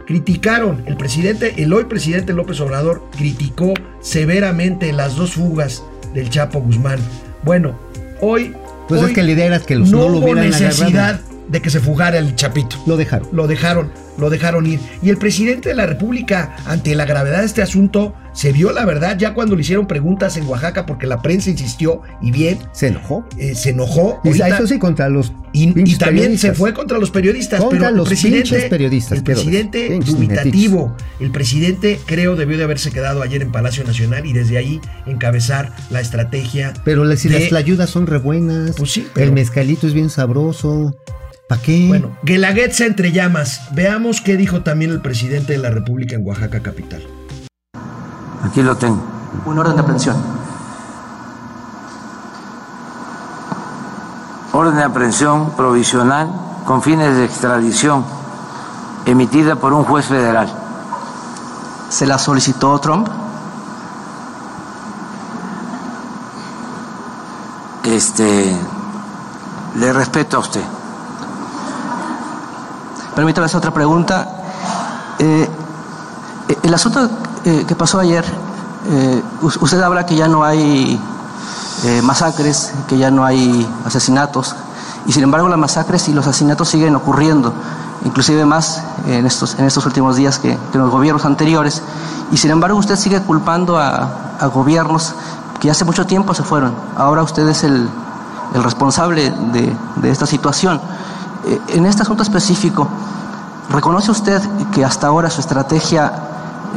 Criticaron, 0.06 0.84
el 0.86 0.96
presidente, 0.96 1.54
el 1.58 1.74
hoy 1.74 1.86
presidente 1.86 2.34
López 2.34 2.60
Obrador 2.62 3.04
criticó 3.18 3.74
severamente 4.02 4.94
las 4.94 5.16
dos 5.16 5.34
fugas 5.34 5.84
del 6.14 6.30
Chapo 6.30 6.62
Guzmán. 6.62 7.00
Bueno, 7.44 7.78
hoy. 8.22 8.54
Pues 8.88 9.02
es 9.02 9.14
que 9.14 9.24
la 9.24 9.32
idea 9.32 9.46
era 9.46 9.60
que 9.60 9.76
los 9.76 9.90
no, 9.90 10.00
no 10.00 10.10
lo 10.10 10.18
hubo 10.20 10.36
necesidad 10.36 11.22
de 11.48 11.62
que 11.62 11.70
se 11.70 11.80
fugara 11.80 12.18
el 12.18 12.36
Chapito. 12.36 12.78
Lo 12.86 12.98
dejaron. 12.98 13.28
Lo 13.32 13.48
dejaron 13.48 13.92
lo 14.18 14.30
dejaron 14.30 14.66
ir. 14.66 14.80
Y 15.02 15.10
el 15.10 15.18
presidente 15.18 15.70
de 15.70 15.76
la 15.76 15.86
República, 15.86 16.56
ante 16.66 16.96
la 16.96 17.06
gravedad 17.06 17.40
de 17.40 17.46
este 17.46 17.62
asunto, 17.62 18.14
se 18.34 18.52
vio 18.52 18.72
la 18.72 18.86
verdad 18.86 19.18
ya 19.18 19.34
cuando 19.34 19.56
le 19.56 19.62
hicieron 19.62 19.88
preguntas 19.88 20.38
en 20.38 20.46
Oaxaca 20.46 20.86
porque 20.86 21.08
la 21.08 21.24
prensa 21.24 21.50
insistió 21.50 22.02
y 22.22 22.32
bien. 22.32 22.60
Se 22.72 22.88
enojó. 22.88 23.28
Eh, 23.38 23.56
se 23.56 23.72
enojó. 23.72 24.22
Y 24.24 24.40
eso 24.40 24.68
sí, 24.68 24.78
contra 24.78 25.10
los. 25.10 25.34
Y, 25.54 25.96
también 25.96 26.38
se 26.38 26.54
fue 26.54 26.74
contra 26.74 27.00
los 27.00 27.10
periodistas. 27.10 27.60
Contra 27.60 27.90
los 27.90 28.08
presidente, 28.08 28.68
periodistas. 28.70 29.18
El 29.18 29.24
presidente 29.24 30.00
dubitativo. 30.06 30.96
El 31.20 31.32
presidente, 31.32 32.00
creo, 32.06 32.36
debió 32.36 32.58
de 32.58 32.64
haberse 32.64 32.92
quedado 32.92 33.24
ayer 33.24 33.42
en 33.42 33.52
Palacio 33.52 33.84
Nacional 33.84 34.26
y 34.28 34.34
desde 34.34 34.58
ahí 34.58 34.82
encabezar 35.08 35.74
la 35.90 36.00
estrategia. 36.00 36.74
Pero 36.84 37.16
si 37.18 37.30
las 37.30 37.52
ayudas 37.54 37.90
son 37.90 38.06
re 38.06 38.20
buenas. 38.20 38.76
Pues 38.78 38.92
sí, 38.92 39.08
El 39.16 39.32
mezcalito 39.32 39.88
es 39.88 39.94
bien 39.94 40.12
sabroso. 40.12 40.96
¿Para 41.48 41.62
qué? 41.62 41.86
Bueno, 41.88 42.18
Guelaguetza 42.24 42.86
entre 42.86 43.14
llamas. 43.14 43.62
Veamos 43.72 44.20
qué 44.20 44.36
dijo 44.36 44.64
también 44.64 44.92
el 44.92 45.02
presidente 45.02 45.54
de 45.54 45.60
la 45.60 45.70
República 45.70 46.16
en 46.16 46.26
Oaxaca 46.26 46.62
capital. 46.62 47.02
Aquí 48.44 48.62
lo 48.62 48.76
tengo. 48.76 49.02
Un 49.46 49.58
orden 49.58 49.76
de 49.76 49.82
aprehensión. 49.82 50.18
Orden 54.52 54.76
de 54.76 54.84
aprehensión 54.84 55.52
provisional 55.56 56.30
con 56.66 56.82
fines 56.82 57.16
de 57.16 57.24
extradición 57.24 58.04
emitida 59.06 59.56
por 59.56 59.72
un 59.72 59.86
juez 59.86 60.06
federal. 60.06 60.52
¿Se 61.90 62.06
la 62.06 62.18
solicitó 62.18 62.78
Trump? 62.80 63.08
Este, 67.86 68.54
le 69.76 69.94
respeto 69.94 70.38
a 70.38 70.40
usted. 70.42 70.77
Permítame 73.18 73.46
hacer 73.46 73.58
otra 73.58 73.72
pregunta. 73.72 74.28
Eh, 75.18 75.50
el 76.62 76.72
asunto 76.72 77.10
eh, 77.46 77.66
que 77.68 77.76
pasó 77.76 77.98
ayer, 77.98 78.24
eh, 78.92 79.24
usted 79.42 79.82
habla 79.82 80.06
que 80.06 80.16
ya 80.16 80.28
no 80.28 80.44
hay 80.44 81.02
masacres, 82.04 82.74
que 82.88 82.96
ya 82.96 83.10
no 83.10 83.26
hay 83.26 83.68
asesinatos, 83.86 84.56
y 85.08 85.14
sin 85.14 85.24
embargo 85.24 85.50
las 85.50 85.58
masacres 85.58 86.08
y 86.10 86.14
los 86.14 86.28
asesinatos 86.28 86.70
siguen 86.70 86.96
ocurriendo, 86.96 87.54
inclusive 88.06 88.46
más 88.46 88.84
en 89.08 89.26
estos, 89.26 89.56
en 89.58 89.66
estos 89.66 89.88
últimos 89.88 90.16
días 90.16 90.38
que, 90.38 90.52
en 90.52 90.80
los 90.80 90.92
gobiernos 90.92 91.26
anteriores, 91.26 91.82
y 92.32 92.38
sin 92.38 92.52
embargo 92.52 92.78
usted 92.78 92.98
sigue 92.98 93.20
culpando 93.24 93.80
a, 93.80 94.46
gobiernos 94.54 95.16
que 95.60 95.72
hace 95.72 95.86
mucho 95.86 96.06
tiempo 96.06 96.36
se 96.36 96.44
fueron. 96.44 96.76
Ahora 96.96 97.24
usted 97.24 97.48
es 97.48 97.64
el, 97.64 97.90
responsable 98.54 99.32
de, 99.54 99.76
de 99.96 100.12
esta 100.12 100.28
situación. 100.28 100.80
En 101.70 101.86
este 101.86 102.02
asunto 102.02 102.24
específico, 102.24 102.90
¿Reconoce 103.70 104.12
usted 104.12 104.42
que 104.74 104.84
hasta 104.86 105.08
ahora 105.08 105.30
su 105.30 105.42
estrategia 105.42 106.12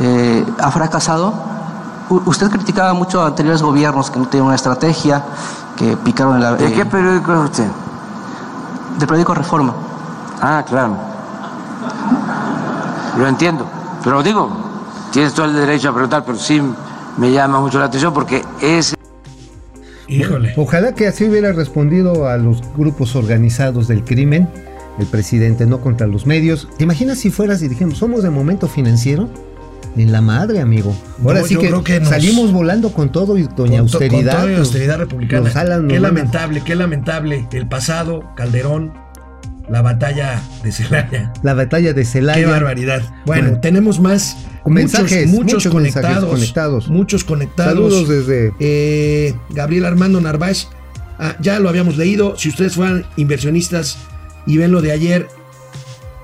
eh, 0.00 0.44
ha 0.58 0.70
fracasado? 0.70 1.50
usted 2.10 2.50
criticaba 2.50 2.92
mucho 2.92 3.22
a 3.22 3.28
anteriores 3.28 3.62
gobiernos 3.62 4.10
que 4.10 4.18
no 4.18 4.26
tenían 4.26 4.46
una 4.46 4.56
estrategia, 4.56 5.22
que 5.76 5.96
picaron 5.96 6.36
en 6.36 6.42
la... 6.42 6.54
¿De 6.54 6.72
qué 6.72 6.84
periódico 6.84 7.32
es 7.32 7.50
usted? 7.50 7.68
Del 8.98 9.06
periódico 9.06 9.34
Reforma. 9.34 9.74
Ah, 10.40 10.64
claro. 10.66 10.96
Lo 13.16 13.28
entiendo. 13.28 13.64
Pero 14.02 14.22
digo, 14.22 14.50
tienes 15.12 15.34
todo 15.34 15.46
el 15.46 15.54
derecho 15.54 15.90
a 15.90 15.92
preguntar, 15.92 16.24
pero 16.24 16.38
sí 16.38 16.60
me 17.16 17.30
llama 17.30 17.60
mucho 17.60 17.78
la 17.78 17.86
atención 17.86 18.12
porque 18.12 18.44
es... 18.60 18.96
Híjole. 20.08 20.54
Ojalá 20.56 20.92
que 20.92 21.06
así 21.06 21.28
hubiera 21.28 21.52
respondido 21.52 22.28
a 22.28 22.36
los 22.36 22.60
grupos 22.76 23.14
organizados 23.14 23.86
del 23.86 24.04
crimen 24.04 24.48
el 24.98 25.06
presidente, 25.06 25.66
no 25.66 25.80
contra 25.80 26.06
los 26.06 26.26
medios. 26.26 26.68
¿Te 26.76 26.84
imaginas 26.84 27.18
si 27.18 27.30
fueras 27.30 27.62
y 27.62 27.68
dijimos, 27.68 27.98
somos 27.98 28.22
de 28.22 28.30
momento 28.30 28.68
financiero? 28.68 29.28
En 29.96 30.12
la 30.12 30.20
madre, 30.20 30.60
amigo. 30.60 30.94
Ahora 31.24 31.42
sí 31.42 31.56
que, 31.56 32.04
salimos 32.04 32.52
volando 32.52 32.92
con 32.92 33.10
todo 33.10 33.36
y 33.36 33.48
doña 33.56 33.80
austeridad. 33.80 34.42
Con 34.42 34.54
austeridad 34.56 34.98
republicana. 34.98 35.50
qué 35.88 35.98
lamentable, 35.98 36.62
qué 36.64 36.74
lamentable. 36.76 37.48
El 37.52 37.66
pasado, 37.66 38.32
Calderón, 38.36 38.92
la 39.68 39.82
batalla 39.82 40.42
de 40.62 40.72
Celaya. 40.72 41.32
La 41.42 41.54
batalla 41.54 41.92
de 41.92 42.04
Celaya. 42.04 42.40
Qué 42.40 42.46
barbaridad. 42.46 43.02
Bueno, 43.26 43.60
tenemos 43.60 43.98
más 44.00 44.36
mensajes, 44.64 45.28
muchos, 45.28 45.66
conectados, 45.66 46.30
conectados, 46.30 46.88
Muchos 46.88 47.24
conectados. 47.24 47.72
Saludos 47.72 48.08
desde. 48.08 48.52
Eh, 48.60 49.34
Gabriel 49.50 49.86
Armando 49.86 50.20
Narváez. 50.20 50.68
Ah, 51.18 51.36
ya 51.40 51.58
lo 51.58 51.68
habíamos 51.68 51.96
leído. 51.96 52.36
Si 52.36 52.48
ustedes 52.48 52.74
fueran 52.74 53.04
inversionistas 53.16 53.98
y 54.46 54.56
ven 54.56 54.72
lo 54.72 54.82
de 54.82 54.92
ayer, 54.92 55.28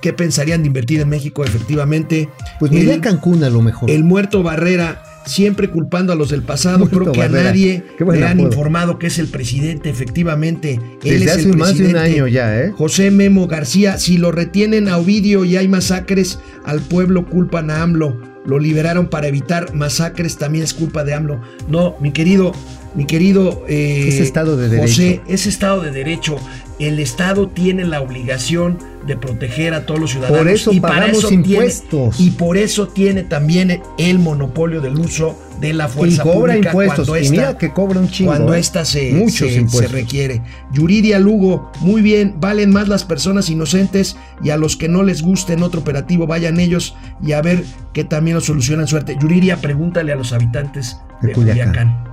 ¿qué 0.03 0.13
pensarían 0.13 0.63
de 0.63 0.69
invertir 0.69 1.01
en 1.01 1.09
México 1.09 1.45
efectivamente? 1.45 2.29
Pues 2.59 2.73
mira 2.73 3.01
Cancún 3.01 3.43
a 3.45 3.51
lo 3.51 3.63
mejor. 3.63 3.91
El 3.91 4.05
muerto 4.05 4.43
Barrera 4.43 5.03
siempre 5.27 5.69
culpando 5.69 6.13
a 6.13 6.17
los 6.17 6.31
del 6.31 6.43
pasado. 6.43 6.89
Creo 6.89 7.13
que 7.13 7.23
a 7.23 7.29
nadie 7.29 7.85
le 7.99 8.25
han 8.25 8.41
informado 8.41 8.99
que 8.99 9.09
es 9.09 9.19
el 9.19 9.27
presidente. 9.27 9.91
Efectivamente, 9.91 10.75
él 11.03 11.21
Desde 11.21 11.25
es 11.25 11.31
hace 11.33 11.51
el 11.51 11.57
más 11.57 11.77
de 11.77 11.85
un 11.87 11.91
presidente. 11.93 12.15
año 12.21 12.29
ya, 12.29 12.61
¿eh? 12.61 12.73
José 12.77 13.11
Memo 13.11 13.47
García, 13.49 13.99
si 13.99 14.19
lo 14.19 14.31
retienen 14.33 14.89
a 14.89 14.99
Ovidio 14.99 15.45
y 15.45 15.57
hay 15.57 15.69
masacres, 15.69 16.39
al 16.65 16.81
pueblo 16.81 17.27
culpan 17.27 17.71
a 17.71 17.83
AMLO. 17.83 18.21
Lo 18.47 18.61
liberaron 18.61 19.09
para 19.09 19.27
evitar 19.27 19.75
masacres, 19.75 20.37
también 20.37 20.63
es 20.63 20.73
culpa 20.73 21.03
de 21.03 21.15
AMLO. 21.15 21.41
No, 21.69 21.97
mi 22.01 22.13
querido, 22.13 22.53
mi 22.95 23.05
querido 23.05 23.65
eh, 23.69 24.07
Es 24.07 24.21
Estado 24.21 24.57
de 24.57 24.69
José, 24.79 25.03
Derecho. 25.03 25.23
es 25.27 25.47
Estado 25.49 25.81
de 25.83 25.91
Derecho. 25.91 26.37
El 26.79 26.99
Estado 26.99 27.49
tiene 27.49 27.85
la 27.85 28.01
obligación 28.03 28.79
de 29.07 29.17
proteger 29.17 29.73
a 29.73 29.87
todos 29.87 29.99
los 30.01 30.11
ciudadanos. 30.11 30.39
Por 30.39 30.49
eso 30.49 30.73
y 30.73 30.81
para 30.81 30.95
pagamos 30.97 31.19
eso 31.19 31.29
tiene- 31.29 31.47
impuestos. 31.49 32.21
y 32.21 32.31
por 32.33 32.57
eso 32.59 32.89
tiene 32.89 33.23
también 33.23 33.81
el 33.99 34.19
monopolio 34.19 34.81
del 34.81 34.99
uso 34.99 35.39
de 35.61 35.73
la 35.73 35.87
Y 35.87 35.89
fuerza 35.89 36.23
cobra 36.23 36.53
pública 36.55 36.69
impuestos. 36.71 37.09
cuando 37.09 37.17
Y 37.17 37.23
esta, 37.23 37.31
mira 37.33 37.59
que 37.59 37.73
cobra 37.73 38.01
un 38.01 38.11
chingo. 38.11 38.33
cuando 38.33 38.53
¿eh? 38.55 38.59
esta 38.59 38.85
se, 38.85 39.13
Muchos 39.13 39.37
se- 39.49 39.51
se 39.55 39.61
impuestos. 39.61 39.93
requiere. 39.93 40.43
Yuridia 40.73 41.19
Lugo, 41.19 41.71
muy 41.81 42.03
bien, 42.03 42.35
valen 42.41 42.71
más 42.71 42.89
las 42.89 43.05
personas 43.05 43.49
inocentes 43.49 44.17
y 44.43 44.51
a 44.51 44.57
los 44.59 44.77
que 44.77 44.89
no 44.89 45.03
les 45.03 45.23
guste 45.23 45.55
en 45.55 45.63
otro 45.63 45.81
operativo, 45.81 46.27
vayan 46.27 46.61
ellos 46.61 46.95
y 47.25 47.33
a 47.33 47.41
ver 47.41 47.65
que 47.95 48.05
también 48.05 48.35
lo 48.35 48.41
solucionan 48.43 48.87
suerte. 48.87 49.17
Yuridia, 49.19 49.57
pregúntale 49.63 50.13
a 50.13 50.17
los 50.17 50.33
habitantes 50.35 50.99
de, 51.23 51.29
De 51.29 51.33
Culiacán. 51.35 51.69
Culiacán. 51.69 52.06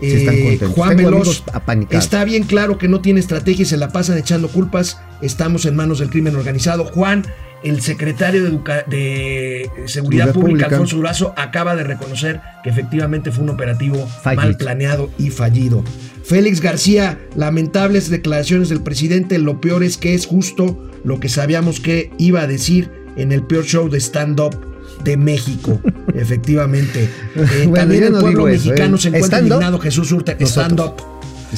Están 0.00 0.34
Eh. 0.34 0.58
Juan 0.74 0.96
Tengo 0.96 1.10
Veloz, 1.10 1.42
está 1.90 2.24
bien 2.24 2.44
claro 2.44 2.78
que 2.78 2.88
no 2.88 3.00
tiene 3.00 3.20
estrategia 3.20 3.62
y 3.62 3.66
se 3.66 3.76
la 3.76 3.90
pasan 3.90 4.18
echando 4.18 4.48
culpas. 4.48 4.98
Estamos 5.20 5.66
en 5.66 5.76
manos 5.76 5.98
del 5.98 6.10
crimen 6.10 6.34
organizado. 6.36 6.84
Juan, 6.86 7.24
el 7.62 7.82
secretario 7.82 8.42
de, 8.42 8.48
Educa- 8.50 8.84
de 8.86 9.64
Seguridad 9.64 9.88
Seguridad 9.88 10.24
Pública, 10.32 10.40
Pública. 10.48 10.66
Alfonso 10.68 10.96
Durazo, 10.96 11.34
acaba 11.36 11.76
de 11.76 11.84
reconocer 11.84 12.40
que 12.64 12.70
efectivamente 12.70 13.30
fue 13.30 13.44
un 13.44 13.50
operativo 13.50 14.06
Fallido. 14.22 14.42
mal 14.42 14.56
planeado 14.56 15.10
y 15.18 15.30
fallido. 15.30 15.84
Félix 16.24 16.60
García, 16.60 17.18
lamentables 17.36 18.08
declaraciones 18.08 18.68
del 18.70 18.82
presidente. 18.82 19.38
Lo 19.38 19.60
peor 19.60 19.82
es 19.82 19.98
que 19.98 20.14
es 20.14 20.26
justo 20.26 20.90
lo 21.04 21.20
que 21.20 21.28
sabíamos 21.28 21.80
que 21.80 22.10
iba 22.18 22.40
a 22.42 22.46
decir 22.46 22.90
en 23.16 23.32
el 23.32 23.42
peor 23.42 23.64
show 23.64 23.88
de 23.90 23.98
stand-up 24.00 24.56
de 25.04 25.16
México. 25.16 25.80
Efectivamente. 26.14 27.04
Eh, 27.36 27.66
Bueno, 27.66 27.74
también 27.74 28.04
el 28.04 28.12
no 28.12 28.20
pueblo 28.20 28.48
eso, 28.48 28.64
mexicano 28.68 28.96
¿eh? 28.96 29.00
se 29.00 29.08
encuentra 29.08 29.38
¿Stand-up? 29.38 29.52
indignado. 29.54 29.78
Jesús. 29.80 30.12
Nosotros. 30.12 30.50
Stand-up. 30.50 30.94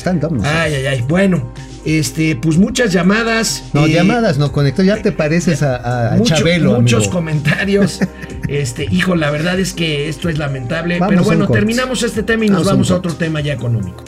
Dando. 0.05 0.43
Ay, 0.45 0.75
ay, 0.75 0.87
ay. 0.87 1.05
Bueno, 1.07 1.53
este, 1.85 2.35
pues 2.37 2.57
muchas 2.57 2.93
llamadas. 2.93 3.65
No, 3.75 3.85
eh, 3.87 3.93
llamadas, 3.93 4.39
no 4.39 4.51
conecto. 4.51 4.83
Ya 4.83 4.97
te 5.03 5.13
pareces 5.13 5.63
a, 5.63 5.77
a- 5.77 6.15
a 6.15 6.17
mucho- 6.17 6.35
Chabelo, 6.37 6.81
muchos 6.81 7.01
amigo. 7.05 7.13
comentarios. 7.13 8.01
Este, 8.49 8.87
hijo, 8.91 9.15
la 9.15 9.31
verdad 9.31 9.59
es 9.61 9.73
que 9.73 10.09
esto 10.09 10.29
es 10.29 10.37
lamentable. 10.37 10.99
Vamos 10.99 11.11
pero 11.13 11.25
bueno, 11.25 11.47
terminamos 11.49 12.03
este 12.03 12.23
tema 12.25 12.45
y 12.45 12.49
nos 12.49 12.67
Vamos 12.67 12.69
a 12.69 12.73
vamos 12.73 12.91
otro 12.91 13.15
tema 13.15 13.41
ya 13.41 13.53
económico. 13.55 14.03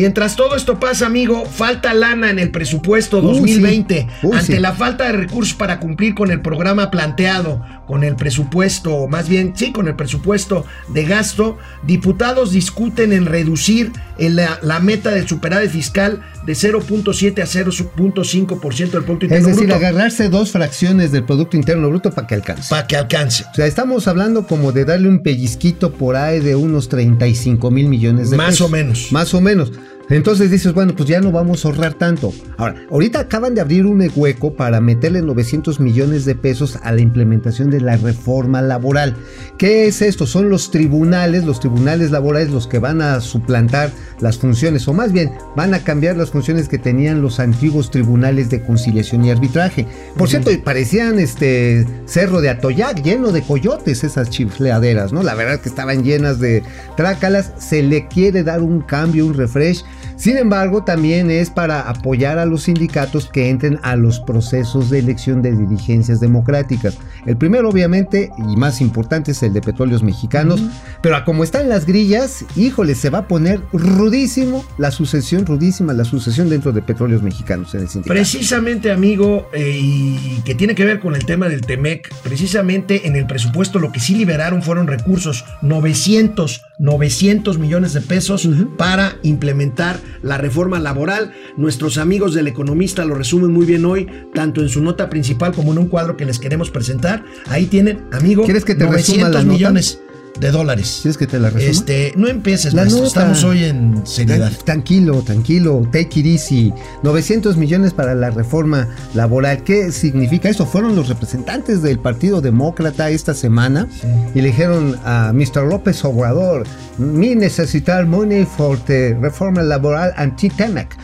Mientras 0.00 0.34
todo 0.34 0.56
esto 0.56 0.80
pasa, 0.80 1.04
amigo, 1.04 1.44
falta 1.44 1.92
lana 1.92 2.30
en 2.30 2.38
el 2.38 2.50
presupuesto 2.50 3.18
Uy, 3.20 3.34
2020. 3.38 4.00
sí. 4.00 4.06
Uy, 4.26 4.32
Ante 4.34 4.54
sí. 4.54 4.58
la 4.58 4.72
falta 4.72 5.04
de 5.04 5.12
recursos 5.12 5.52
para 5.54 5.78
cumplir 5.78 6.14
con 6.14 6.30
el 6.30 6.40
programa 6.40 6.90
planteado, 6.90 7.62
con 7.86 8.02
el 8.02 8.16
presupuesto, 8.16 8.94
o 8.94 9.08
más 9.08 9.28
bien, 9.28 9.52
sí, 9.54 9.72
con 9.72 9.88
el 9.88 9.96
presupuesto 9.96 10.64
de 10.88 11.04
gasto, 11.04 11.58
diputados 11.86 12.52
discuten 12.52 13.12
en 13.12 13.26
reducir 13.26 13.92
la, 14.18 14.58
la 14.62 14.80
meta 14.80 15.10
del 15.10 15.28
superávit 15.28 15.70
fiscal 15.70 16.22
de 16.46 16.54
0.7 16.54 17.42
a 17.42 17.46
0.5% 17.46 18.90
del 18.90 19.04
Producto 19.04 19.26
Es 19.26 19.32
Interno 19.32 19.48
decir, 19.48 19.66
Bruto 19.66 19.74
agarrarse 19.74 20.28
dos 20.28 20.50
fracciones 20.50 21.12
del 21.12 21.24
Producto 21.24 21.56
Interno 21.56 21.88
Bruto 21.90 22.10
para 22.10 22.26
que 22.26 22.34
alcance. 22.36 22.70
para 22.70 22.86
que 22.86 22.96
alcance. 22.96 23.44
O 23.50 23.54
sea, 23.54 23.66
estamos 23.66 24.08
hablando 24.08 24.46
como 24.46 24.72
de 24.72 24.84
darle 24.84 25.08
un 25.08 25.22
pellizquito 25.22 25.92
por 25.92 26.16
ahí 26.16 26.40
de 26.40 26.56
unos 26.56 26.88
35 26.88 27.70
mil 27.70 27.88
millones 27.88 28.30
de 28.30 28.36
Más 28.36 28.50
pesos. 28.52 28.66
o 28.66 28.68
menos. 28.70 29.12
Más 29.12 29.34
o 29.34 29.40
menos. 29.40 29.72
Entonces 30.10 30.50
dices, 30.50 30.74
bueno, 30.74 30.94
pues 30.96 31.08
ya 31.08 31.20
no 31.20 31.30
vamos 31.30 31.64
a 31.64 31.68
ahorrar 31.68 31.94
tanto. 31.94 32.32
Ahora, 32.56 32.74
ahorita 32.90 33.20
acaban 33.20 33.54
de 33.54 33.60
abrir 33.60 33.86
un 33.86 34.00
hueco 34.14 34.54
para 34.54 34.80
meterle 34.80 35.22
900 35.22 35.78
millones 35.78 36.24
de 36.24 36.34
pesos 36.34 36.78
a 36.82 36.90
la 36.90 37.00
implementación 37.00 37.70
de 37.70 37.80
la 37.80 37.96
reforma 37.96 38.60
laboral. 38.60 39.16
¿Qué 39.56 39.86
es 39.86 40.02
esto? 40.02 40.26
Son 40.26 40.50
los 40.50 40.72
tribunales, 40.72 41.44
los 41.44 41.60
tribunales 41.60 42.10
laborales 42.10 42.50
los 42.50 42.66
que 42.66 42.80
van 42.80 43.02
a 43.02 43.20
suplantar 43.20 43.92
las 44.20 44.38
funciones, 44.38 44.88
o 44.88 44.92
más 44.92 45.12
bien, 45.12 45.30
van 45.56 45.74
a 45.74 45.84
cambiar 45.84 46.16
las 46.16 46.30
funciones 46.30 46.68
que 46.68 46.78
tenían 46.78 47.22
los 47.22 47.38
antiguos 47.38 47.90
tribunales 47.90 48.50
de 48.50 48.62
conciliación 48.62 49.24
y 49.24 49.30
arbitraje. 49.30 49.86
Por 50.16 50.28
cierto, 50.28 50.50
parecían 50.64 51.18
este 51.18 51.86
cerro 52.06 52.40
de 52.40 52.50
Atoyac, 52.50 53.02
lleno 53.02 53.32
de 53.32 53.42
coyotes 53.42 54.02
esas 54.02 54.28
chifleaderas, 54.30 55.12
¿no? 55.12 55.22
La 55.22 55.34
verdad 55.34 55.60
que 55.60 55.68
estaban 55.68 56.02
llenas 56.02 56.40
de 56.40 56.62
trácalas, 56.96 57.52
se 57.58 57.82
le 57.82 58.08
quiere 58.08 58.42
dar 58.42 58.60
un 58.60 58.80
cambio, 58.80 59.26
un 59.26 59.34
refresh. 59.34 59.84
Sin 60.20 60.36
embargo, 60.36 60.84
también 60.84 61.30
es 61.30 61.48
para 61.48 61.80
apoyar 61.80 62.36
a 62.36 62.44
los 62.44 62.64
sindicatos 62.64 63.26
que 63.26 63.48
entren 63.48 63.80
a 63.82 63.96
los 63.96 64.20
procesos 64.20 64.90
de 64.90 64.98
elección 64.98 65.40
de 65.40 65.56
dirigencias 65.56 66.20
democráticas. 66.20 66.98
El 67.24 67.38
primero, 67.38 67.70
obviamente, 67.70 68.30
y 68.36 68.54
más 68.54 68.82
importante, 68.82 69.30
es 69.30 69.42
el 69.42 69.54
de 69.54 69.62
petróleos 69.62 70.02
mexicanos. 70.02 70.60
Pero 71.00 71.16
a 71.16 71.24
como 71.24 71.42
están 71.42 71.70
las 71.70 71.86
grillas, 71.86 72.44
híjole, 72.54 72.96
se 72.96 73.08
va 73.08 73.20
a 73.20 73.28
poner 73.28 73.62
rudísimo 73.72 74.62
la 74.76 74.90
sucesión, 74.90 75.46
rudísima 75.46 75.94
la 75.94 76.04
sucesión 76.04 76.50
dentro 76.50 76.72
de 76.72 76.82
petróleos 76.82 77.22
mexicanos 77.22 77.74
en 77.74 77.80
el 77.80 77.88
sindicato. 77.88 78.12
Precisamente, 78.12 78.92
amigo, 78.92 79.48
eh, 79.54 79.78
y 79.80 80.42
que 80.44 80.54
tiene 80.54 80.74
que 80.74 80.84
ver 80.84 81.00
con 81.00 81.14
el 81.14 81.24
tema 81.24 81.48
del 81.48 81.62
TEMEC, 81.62 82.12
precisamente 82.22 83.06
en 83.06 83.16
el 83.16 83.26
presupuesto 83.26 83.78
lo 83.78 83.90
que 83.90 84.00
sí 84.00 84.14
liberaron 84.14 84.62
fueron 84.62 84.86
recursos, 84.86 85.46
900, 85.62 86.60
900 86.78 87.58
millones 87.58 87.94
de 87.94 88.02
pesos 88.02 88.46
para 88.76 89.16
implementar 89.22 89.98
la 90.22 90.38
reforma 90.38 90.78
laboral. 90.78 91.32
Nuestros 91.56 91.98
amigos 91.98 92.34
del 92.34 92.48
economista 92.48 93.04
lo 93.04 93.14
resumen 93.14 93.52
muy 93.52 93.66
bien 93.66 93.84
hoy, 93.84 94.06
tanto 94.34 94.60
en 94.60 94.68
su 94.68 94.82
nota 94.82 95.08
principal 95.08 95.52
como 95.52 95.72
en 95.72 95.78
un 95.78 95.88
cuadro 95.88 96.16
que 96.16 96.24
les 96.24 96.38
queremos 96.38 96.70
presentar. 96.70 97.24
Ahí 97.46 97.66
tienen, 97.66 98.04
amigo, 98.12 98.44
¿Quieres 98.44 98.64
que 98.64 98.74
te 98.74 98.86
resuma 98.86 99.28
900 99.28 99.62
la 99.62 99.70
nota? 99.70 100.09
De 100.38 100.50
dólares. 100.50 101.00
¿Quieres 101.02 101.16
que 101.18 101.26
te 101.26 101.38
la 101.38 101.50
resuma? 101.50 101.70
Este, 101.70 102.12
no 102.16 102.28
empieces, 102.28 102.72
La 102.72 102.82
maestro, 102.82 103.02
nota. 103.04 103.08
estamos 103.20 103.44
hoy 103.44 103.64
en 103.64 104.06
seriedad. 104.06 104.50
Tran- 104.50 104.64
Tranquilo, 104.64 105.22
tranquilo, 105.22 105.86
take 105.92 106.20
it 106.20 106.26
easy. 106.26 106.72
900 107.02 107.56
millones 107.56 107.92
para 107.92 108.14
la 108.14 108.30
reforma 108.30 108.88
laboral. 109.14 109.62
¿Qué 109.64 109.92
significa 109.92 110.48
esto? 110.48 110.64
Fueron 110.66 110.96
los 110.96 111.08
representantes 111.08 111.82
del 111.82 111.98
Partido 111.98 112.40
Demócrata 112.40 113.10
esta 113.10 113.34
semana 113.34 113.86
y 114.34 114.40
le 114.40 114.48
dijeron 114.48 114.96
a 115.04 115.32
Mr. 115.34 115.64
López 115.68 116.04
Obrador, 116.04 116.64
mi 116.98 117.34
necesitar 117.34 118.06
money 118.06 118.44
for 118.46 118.78
the 118.84 119.16
reforma 119.20 119.62
laboral 119.62 120.12
anti-TEMEC. 120.16 120.96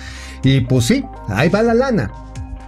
Y 0.43 0.61
pues 0.61 0.85
sí, 0.87 1.05
ahí 1.29 1.49
va 1.49 1.63
la 1.63 1.75
lana. 1.75 2.11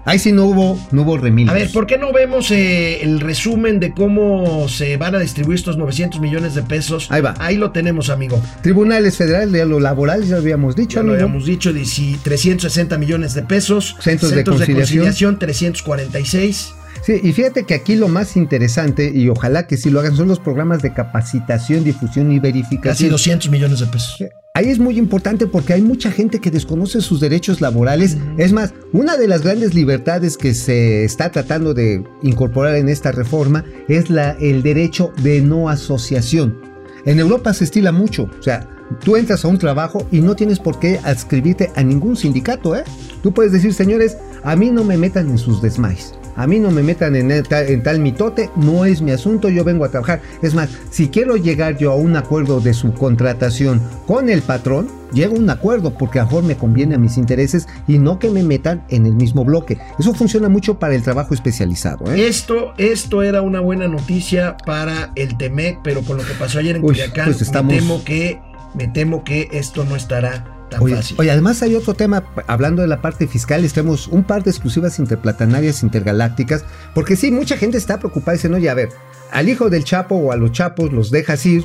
Ahí 0.08 0.18
sí 0.18 0.32
no 0.32 0.46
hubo, 0.46 0.80
no 0.90 1.02
hubo 1.02 1.18
remilgos. 1.18 1.54
A 1.54 1.58
ver, 1.58 1.70
¿por 1.70 1.86
qué 1.86 1.98
no 1.98 2.14
vemos 2.14 2.50
eh, 2.50 3.02
el 3.02 3.20
resumen 3.20 3.78
de 3.78 3.92
cómo 3.92 4.66
se 4.66 4.96
van 4.96 5.14
a 5.14 5.18
distribuir 5.18 5.58
estos 5.58 5.76
900 5.76 6.18
millones 6.18 6.54
de 6.54 6.62
pesos? 6.62 7.08
Ahí 7.10 7.20
va. 7.20 7.34
Ahí 7.38 7.56
lo 7.56 7.72
tenemos, 7.72 8.08
amigo. 8.08 8.42
Tribunales 8.62 9.18
federales 9.18 9.52
de 9.52 9.66
lo 9.66 9.80
laboral, 9.80 10.24
ya 10.24 10.36
lo 10.36 10.38
habíamos 10.38 10.76
dicho, 10.76 11.00
Ya 11.00 11.02
lo 11.02 11.12
habíamos 11.12 11.44
dicho, 11.44 11.74
de 11.74 11.84
si 11.84 12.16
360 12.22 12.96
millones 12.96 13.34
de 13.34 13.42
pesos. 13.42 13.96
Centros 14.00 14.30
de 14.30 14.44
conciliación. 14.44 15.38
346. 15.38 16.72
Sí, 17.02 17.20
y 17.22 17.32
fíjate 17.34 17.64
que 17.64 17.74
aquí 17.74 17.94
lo 17.94 18.08
más 18.08 18.34
interesante, 18.36 19.12
y 19.14 19.28
ojalá 19.28 19.66
que 19.66 19.76
sí 19.76 19.90
lo 19.90 20.00
hagan, 20.00 20.16
son 20.16 20.28
los 20.28 20.40
programas 20.40 20.80
de 20.80 20.94
capacitación, 20.94 21.84
difusión 21.84 22.32
y 22.32 22.36
Casi 22.36 22.52
verificación. 22.52 23.10
200 23.10 23.50
millones 23.50 23.80
de 23.80 23.86
pesos. 23.86 24.24
Ahí 24.58 24.70
es 24.70 24.80
muy 24.80 24.98
importante 24.98 25.46
porque 25.46 25.72
hay 25.72 25.82
mucha 25.82 26.10
gente 26.10 26.40
que 26.40 26.50
desconoce 26.50 27.00
sus 27.00 27.20
derechos 27.20 27.60
laborales. 27.60 28.16
Es 28.38 28.52
más, 28.52 28.74
una 28.92 29.16
de 29.16 29.28
las 29.28 29.42
grandes 29.42 29.72
libertades 29.72 30.36
que 30.36 30.52
se 30.52 31.04
está 31.04 31.30
tratando 31.30 31.74
de 31.74 32.02
incorporar 32.22 32.74
en 32.74 32.88
esta 32.88 33.12
reforma 33.12 33.64
es 33.86 34.10
la, 34.10 34.32
el 34.32 34.64
derecho 34.64 35.12
de 35.22 35.40
no 35.42 35.68
asociación. 35.68 36.58
En 37.04 37.20
Europa 37.20 37.54
se 37.54 37.62
estila 37.62 37.92
mucho, 37.92 38.28
o 38.36 38.42
sea, 38.42 38.68
tú 39.04 39.14
entras 39.14 39.44
a 39.44 39.48
un 39.48 39.58
trabajo 39.58 40.08
y 40.10 40.22
no 40.22 40.34
tienes 40.34 40.58
por 40.58 40.80
qué 40.80 40.98
adscribirte 41.04 41.70
a 41.76 41.84
ningún 41.84 42.16
sindicato, 42.16 42.74
¿eh? 42.74 42.82
Tú 43.22 43.32
puedes 43.32 43.52
decir, 43.52 43.72
señores, 43.72 44.16
a 44.42 44.56
mí 44.56 44.72
no 44.72 44.82
me 44.82 44.98
metan 44.98 45.30
en 45.30 45.38
sus 45.38 45.62
desmayes. 45.62 46.14
A 46.38 46.46
mí 46.46 46.58
no 46.58 46.70
me 46.70 46.82
metan 46.82 47.16
en, 47.16 47.30
el 47.30 47.46
tal, 47.46 47.66
en 47.66 47.82
tal 47.82 47.98
mitote, 47.98 48.48
no 48.56 48.84
es 48.86 49.02
mi 49.02 49.10
asunto, 49.10 49.48
yo 49.50 49.64
vengo 49.64 49.84
a 49.84 49.90
trabajar. 49.90 50.22
Es 50.40 50.54
más, 50.54 50.70
si 50.90 51.08
quiero 51.08 51.36
llegar 51.36 51.76
yo 51.76 51.92
a 51.92 51.96
un 51.96 52.16
acuerdo 52.16 52.60
de 52.60 52.72
subcontratación 52.72 53.82
con 54.06 54.28
el 54.30 54.40
patrón, 54.42 54.88
llego 55.12 55.34
a 55.34 55.38
un 55.38 55.50
acuerdo 55.50 55.94
porque 55.94 56.20
a 56.20 56.24
mejor 56.24 56.44
me 56.44 56.56
conviene 56.56 56.94
a 56.94 56.98
mis 56.98 57.16
intereses 57.16 57.66
y 57.86 57.98
no 57.98 58.18
que 58.18 58.30
me 58.30 58.42
metan 58.42 58.84
en 58.88 59.06
el 59.06 59.14
mismo 59.14 59.44
bloque. 59.44 59.78
Eso 59.98 60.14
funciona 60.14 60.48
mucho 60.48 60.78
para 60.78 60.94
el 60.94 61.02
trabajo 61.02 61.34
especializado. 61.34 62.12
¿eh? 62.12 62.28
Esto, 62.28 62.72
esto 62.78 63.22
era 63.22 63.42
una 63.42 63.60
buena 63.60 63.88
noticia 63.88 64.56
para 64.64 65.10
el 65.16 65.36
TEMEC, 65.36 65.78
pero 65.82 66.02
con 66.02 66.18
lo 66.18 66.22
que 66.24 66.34
pasó 66.34 66.58
ayer 66.60 66.76
en 66.76 66.82
Uy, 66.84 66.90
Culiacán, 66.90 67.24
pues 67.26 67.42
estamos- 67.42 67.72
me 67.72 67.80
temo 67.80 68.04
que 68.04 68.40
me 68.74 68.86
temo 68.86 69.24
que 69.24 69.48
esto 69.52 69.84
no 69.84 69.96
estará 69.96 70.44
tan 70.68 70.82
Oye, 70.82 70.96
fácil. 70.96 71.16
oye, 71.18 71.30
además 71.30 71.62
hay 71.62 71.74
otro 71.74 71.94
tema, 71.94 72.24
hablando 72.46 72.82
de 72.82 72.88
la 72.88 73.00
parte 73.00 73.26
fiscal, 73.26 73.66
tenemos 73.72 74.08
un 74.08 74.24
par 74.24 74.42
de 74.44 74.50
exclusivas 74.50 74.98
interplatanarias 74.98 75.82
intergalácticas, 75.82 76.64
porque 76.94 77.16
sí, 77.16 77.30
mucha 77.30 77.56
gente 77.56 77.78
está 77.78 77.98
preocupada, 77.98 78.32
dicen, 78.34 78.54
oye, 78.54 78.68
a 78.70 78.74
ver, 78.74 78.90
al 79.30 79.48
hijo 79.48 79.68
del 79.70 79.84
Chapo 79.84 80.14
o 80.16 80.32
a 80.32 80.36
los 80.36 80.52
Chapos 80.52 80.92
los 80.92 81.10
dejas 81.10 81.44
ir, 81.46 81.64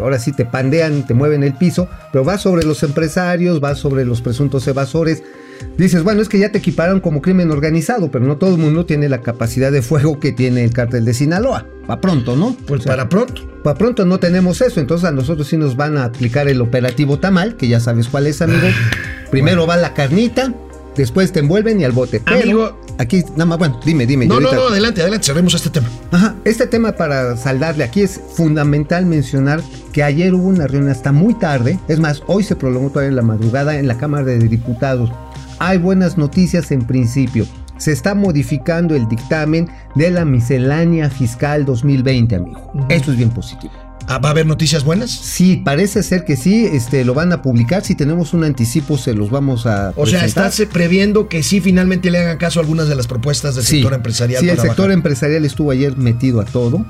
ahora 0.00 0.18
sí 0.18 0.32
te 0.32 0.44
pandean, 0.46 1.06
te 1.06 1.14
mueven 1.14 1.42
el 1.42 1.54
piso, 1.54 1.88
pero 2.12 2.24
va 2.24 2.38
sobre 2.38 2.64
los 2.64 2.82
empresarios, 2.82 3.62
va 3.62 3.74
sobre 3.74 4.04
los 4.04 4.22
presuntos 4.22 4.66
evasores. 4.66 5.22
Dices, 5.76 6.02
bueno, 6.02 6.20
es 6.22 6.28
que 6.28 6.38
ya 6.38 6.50
te 6.50 6.58
equiparon 6.58 7.00
como 7.00 7.22
crimen 7.22 7.50
organizado, 7.50 8.10
pero 8.10 8.24
no 8.26 8.36
todo 8.36 8.50
el 8.54 8.58
mundo 8.58 8.84
tiene 8.84 9.08
la 9.08 9.20
capacidad 9.22 9.70
de 9.70 9.82
fuego 9.82 10.18
que 10.18 10.32
tiene 10.32 10.64
el 10.64 10.72
cártel 10.72 11.04
de 11.04 11.14
Sinaloa. 11.14 11.66
Va 11.88 12.00
pronto, 12.00 12.36
¿no? 12.36 12.56
pues 12.66 12.80
O 12.80 12.82
sea, 12.84 12.92
para 12.92 13.08
pronto. 13.08 13.48
para 13.62 13.78
pronto 13.78 14.04
no 14.04 14.18
tenemos 14.18 14.60
eso, 14.60 14.80
entonces 14.80 15.08
a 15.08 15.12
nosotros 15.12 15.46
sí 15.48 15.56
nos 15.56 15.76
van 15.76 15.96
a 15.96 16.04
aplicar 16.04 16.48
el 16.48 16.60
operativo 16.60 17.18
tamal, 17.18 17.56
que 17.56 17.68
ya 17.68 17.80
sabes 17.80 18.08
cuál 18.08 18.26
es, 18.26 18.42
amigo. 18.42 18.66
Primero 19.30 19.66
va 19.66 19.76
la 19.76 19.94
carnita, 19.94 20.52
después 20.96 21.32
te 21.32 21.40
envuelven 21.40 21.80
y 21.80 21.84
al 21.84 21.92
bote. 21.92 22.20
Pero 22.24 22.42
Amigo. 22.42 22.80
aquí 22.98 23.22
nada 23.32 23.44
más, 23.46 23.58
bueno, 23.58 23.78
dime, 23.84 24.06
dime. 24.06 24.26
No, 24.26 24.40
no, 24.40 24.52
no, 24.52 24.68
adelante, 24.68 25.00
adelante, 25.00 25.26
cerremos 25.26 25.54
este 25.54 25.70
tema. 25.70 25.88
Ajá, 26.10 26.34
este 26.44 26.66
tema 26.66 26.92
para 26.92 27.36
saldarle 27.36 27.84
aquí 27.84 28.02
es 28.02 28.20
fundamental 28.34 29.06
mencionar 29.06 29.62
que 29.92 30.02
ayer 30.02 30.34
hubo 30.34 30.48
una 30.48 30.66
reunión 30.66 30.90
hasta 30.90 31.12
muy 31.12 31.34
tarde, 31.34 31.78
es 31.88 31.98
más, 32.00 32.22
hoy 32.26 32.42
se 32.42 32.56
prolongó 32.56 32.90
todavía 32.90 33.10
en 33.10 33.16
la 33.16 33.22
madrugada 33.22 33.78
en 33.78 33.86
la 33.88 33.96
Cámara 33.96 34.24
de 34.24 34.38
Diputados. 34.38 35.10
Hay 35.58 35.78
buenas 35.78 36.16
noticias 36.16 36.70
en 36.70 36.82
principio. 36.86 37.46
Se 37.78 37.92
está 37.92 38.14
modificando 38.14 38.94
el 38.96 39.08
dictamen 39.08 39.68
de 39.94 40.10
la 40.10 40.24
miscelánea 40.24 41.10
fiscal 41.10 41.64
2020, 41.64 42.34
amigo. 42.36 42.70
Ujú. 42.74 42.86
Esto 42.88 43.10
es 43.12 43.16
bien 43.16 43.30
positivo. 43.30 43.72
Ah, 44.10 44.18
¿Va 44.18 44.30
a 44.30 44.32
haber 44.32 44.46
noticias 44.46 44.84
buenas? 44.84 45.10
Sí, 45.10 45.60
parece 45.62 46.02
ser 46.02 46.24
que 46.24 46.36
sí, 46.36 46.64
este, 46.64 47.04
lo 47.04 47.12
van 47.12 47.30
a 47.32 47.42
publicar. 47.42 47.84
Si 47.84 47.94
tenemos 47.94 48.32
un 48.32 48.42
anticipo, 48.42 48.96
se 48.96 49.12
los 49.12 49.30
vamos 49.30 49.66
a. 49.66 49.92
O 49.96 50.06
sea, 50.06 50.24
estás 50.24 50.62
previendo 50.72 51.28
que 51.28 51.42
sí 51.42 51.60
finalmente 51.60 52.10
le 52.10 52.18
hagan 52.18 52.38
caso 52.38 52.58
a 52.58 52.62
algunas 52.62 52.88
de 52.88 52.94
las 52.96 53.06
propuestas 53.06 53.54
del 53.54 53.64
Sí, 53.64 53.76
sector 53.76 53.92
empresarial. 53.92 54.40
Sí, 54.40 54.48
el 54.48 54.56
sector 54.56 54.76
bajar. 54.86 54.90
empresarial 54.92 55.44
estuvo 55.44 55.70
ayer 55.72 55.96
metido 55.98 56.40
a 56.40 56.44
todo. 56.46 56.86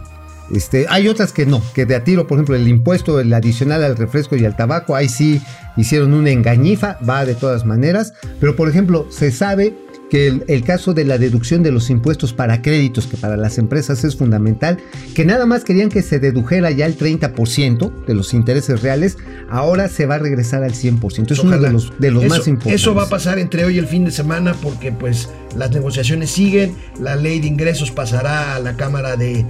Este, 0.50 0.86
hay 0.88 1.08
otras 1.08 1.32
que 1.32 1.46
no, 1.46 1.62
que 1.74 1.86
de 1.86 1.94
a 1.94 2.04
tiro, 2.04 2.26
por 2.26 2.38
ejemplo, 2.38 2.56
el 2.56 2.68
impuesto, 2.68 3.20
el 3.20 3.32
adicional 3.32 3.84
al 3.84 3.96
refresco 3.96 4.36
y 4.36 4.44
al 4.44 4.56
tabaco, 4.56 4.94
ahí 4.94 5.08
sí 5.08 5.42
hicieron 5.76 6.14
una 6.14 6.30
engañifa, 6.30 6.98
va 7.08 7.24
de 7.24 7.34
todas 7.34 7.64
maneras. 7.64 8.14
Pero, 8.40 8.56
por 8.56 8.68
ejemplo, 8.68 9.06
se 9.10 9.30
sabe 9.30 9.74
que 10.10 10.26
el, 10.28 10.44
el 10.48 10.64
caso 10.64 10.94
de 10.94 11.04
la 11.04 11.18
deducción 11.18 11.62
de 11.62 11.70
los 11.70 11.90
impuestos 11.90 12.32
para 12.32 12.62
créditos, 12.62 13.06
que 13.06 13.16
para 13.16 13.36
las 13.36 13.58
empresas 13.58 14.04
es 14.04 14.16
fundamental, 14.16 14.78
que 15.14 15.24
nada 15.24 15.44
más 15.46 15.64
querían 15.64 15.88
que 15.90 16.02
se 16.02 16.18
dedujera 16.18 16.70
ya 16.70 16.86
el 16.86 16.96
30% 16.96 18.06
de 18.06 18.14
los 18.14 18.32
intereses 18.34 18.82
reales, 18.82 19.18
ahora 19.50 19.88
se 19.88 20.06
va 20.06 20.16
a 20.16 20.18
regresar 20.18 20.62
al 20.64 20.72
100%. 20.72 21.30
Es 21.32 21.38
uno 21.40 21.50
Ojalá. 21.50 21.68
de 21.68 21.72
los, 21.72 21.92
de 21.98 22.10
los 22.10 22.24
Eso- 22.24 22.34
más 22.36 22.48
importantes. 22.48 22.80
Eso 22.80 22.94
va 22.94 23.04
a 23.04 23.08
pasar 23.08 23.38
entre 23.38 23.64
hoy 23.64 23.76
y 23.76 23.78
el 23.78 23.86
fin 23.86 24.04
de 24.04 24.10
semana 24.10 24.54
porque 24.62 24.92
pues 24.92 25.28
las 25.56 25.70
negociaciones 25.72 26.30
siguen, 26.30 26.74
la 27.00 27.16
ley 27.16 27.40
de 27.40 27.46
ingresos 27.48 27.90
pasará 27.90 28.54
a 28.54 28.60
la 28.60 28.76
Cámara 28.76 29.16
de, 29.16 29.44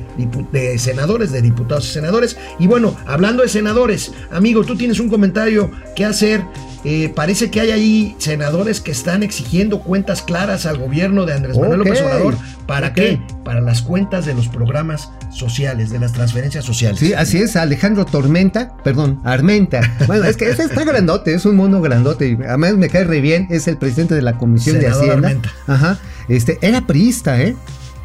de 0.52 0.78
Senadores, 0.78 1.32
de 1.32 1.42
Diputados 1.42 1.88
y 1.88 1.92
Senadores. 1.92 2.36
Y 2.58 2.66
bueno, 2.66 2.96
hablando 3.06 3.42
de 3.42 3.48
senadores, 3.48 4.12
amigo, 4.30 4.64
tú 4.64 4.76
tienes 4.76 5.00
un 5.00 5.08
comentario 5.08 5.70
que 5.96 6.04
hacer. 6.04 6.42
Eh, 6.84 7.12
parece 7.14 7.50
que 7.50 7.60
hay 7.60 7.70
ahí 7.70 8.16
senadores 8.18 8.80
que 8.80 8.92
están 8.92 9.22
exigiendo 9.22 9.80
cuentas 9.80 10.22
claras 10.22 10.64
al 10.64 10.78
gobierno 10.78 11.26
de 11.26 11.34
Andrés 11.34 11.58
Manuel 11.58 11.80
López 11.80 12.00
Ok, 12.00 12.06
Obrador. 12.06 12.36
¿Para 12.66 12.92
qué? 12.92 13.20
Para 13.44 13.60
las 13.60 13.82
cuentas 13.82 14.26
de 14.26 14.34
los 14.34 14.48
programas 14.48 15.10
sociales, 15.30 15.90
de 15.90 15.98
las 15.98 16.12
transferencias 16.12 16.64
sociales. 16.64 17.00
Sí, 17.00 17.14
así 17.14 17.38
es, 17.38 17.56
Alejandro 17.56 18.04
Tormenta, 18.04 18.76
perdón, 18.84 19.20
Armenta. 19.24 19.80
Bueno, 20.06 20.24
es 20.24 20.36
que 20.36 20.48
ese 20.48 20.64
está 20.64 20.84
grandote, 20.84 21.34
es 21.34 21.44
un 21.44 21.56
mono 21.56 21.80
grandote. 21.80 22.38
Además 22.46 22.74
me 22.74 22.88
cae 22.88 23.04
re 23.04 23.20
bien, 23.20 23.46
es 23.50 23.68
el 23.68 23.76
presidente 23.76 24.14
de 24.14 24.22
la 24.22 24.38
Comisión 24.38 24.76
Senador 24.76 25.00
de 25.00 25.10
Hacienda. 25.10 25.28
Armenta. 25.28 25.52
Ajá. 25.66 25.98
Este, 26.28 26.58
era 26.62 26.86
priista, 26.86 27.40
¿eh? 27.40 27.56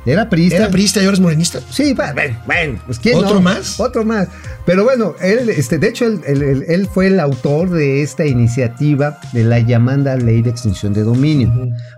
Era 0.06 0.30
priista. 0.30 0.58
¿Era 0.58 0.70
priista 0.70 1.00
y 1.02 1.06
ahora 1.06 1.14
es 1.16 1.20
morenista? 1.22 1.60
Sí, 1.70 1.94
bueno, 1.94 2.38
bueno, 2.46 2.80
pues 2.86 3.00
¿quién 3.00 3.16
¿Otro 3.18 3.36
no? 3.36 3.42
más? 3.42 3.80
Otro 3.80 4.04
más. 4.04 4.28
Pero 4.66 4.84
bueno, 4.84 5.16
él, 5.22 5.50
este, 5.50 5.78
de 5.78 5.88
hecho, 5.88 6.06
él, 6.06 6.20
él- 6.26 6.66
él- 6.68 6.88
fue 6.94 7.08
el 7.08 7.20
autor 7.20 7.70
de 7.70 8.02
esta 8.02 8.26
iniciativa 8.26 9.20
de 9.32 9.44
la 9.46 9.60
llamada 9.60 10.16
ley 10.18 10.42
de 10.42 10.50
extinción 10.50 10.94
de 10.94 11.04
dominio. 11.04 11.52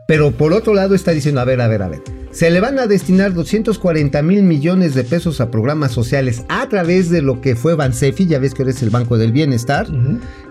Pero 0.08 0.32
por 0.32 0.54
otro 0.54 0.74
lado 0.74 0.94
está 0.96 1.12
diciendo, 1.12 1.42
a 1.42 1.46
ver, 1.46 1.60
a 1.62 1.68
ver, 1.68 1.82
a 1.82 1.88
ver, 1.90 2.02
se 2.32 2.52
le 2.52 2.60
van 2.60 2.78
a 2.80 2.86
destinar 2.86 3.34
240 3.34 4.22
mil 4.22 4.44
millones 4.44 4.94
de 4.94 5.04
pesos 5.04 5.42
a 5.42 5.50
programas 5.50 5.92
sociales 5.92 6.44
a 6.48 6.68
través 6.70 7.10
de 7.10 7.22
lo 7.24 7.42
que 7.42 7.56
fue 7.56 7.74
Bansefi, 7.76 8.28
ya 8.28 8.38
ves 8.40 8.54
que 8.54 8.64
eres 8.64 8.82
el 8.84 8.90
Banco 8.92 9.18
del 9.18 9.32
Bienestar. 9.32 9.88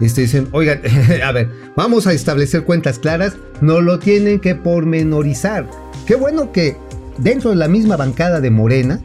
Este, 0.00 0.22
dicen, 0.22 0.48
oigan, 0.52 0.80
a 1.24 1.30
ver, 1.32 1.50
vamos 1.76 2.06
a 2.08 2.12
establecer 2.12 2.64
cuentas 2.64 2.98
claras, 2.98 3.34
no 3.60 3.80
lo 3.80 3.98
tienen 4.00 4.40
que 4.40 4.54
pormenorizar. 4.56 5.68
Qué 6.06 6.16
bueno 6.16 6.52
que 6.52 6.76
dentro 7.18 7.50
de 7.50 7.56
la 7.56 7.68
misma 7.68 7.96
bancada 7.96 8.40
de 8.40 8.50
Morena, 8.50 9.00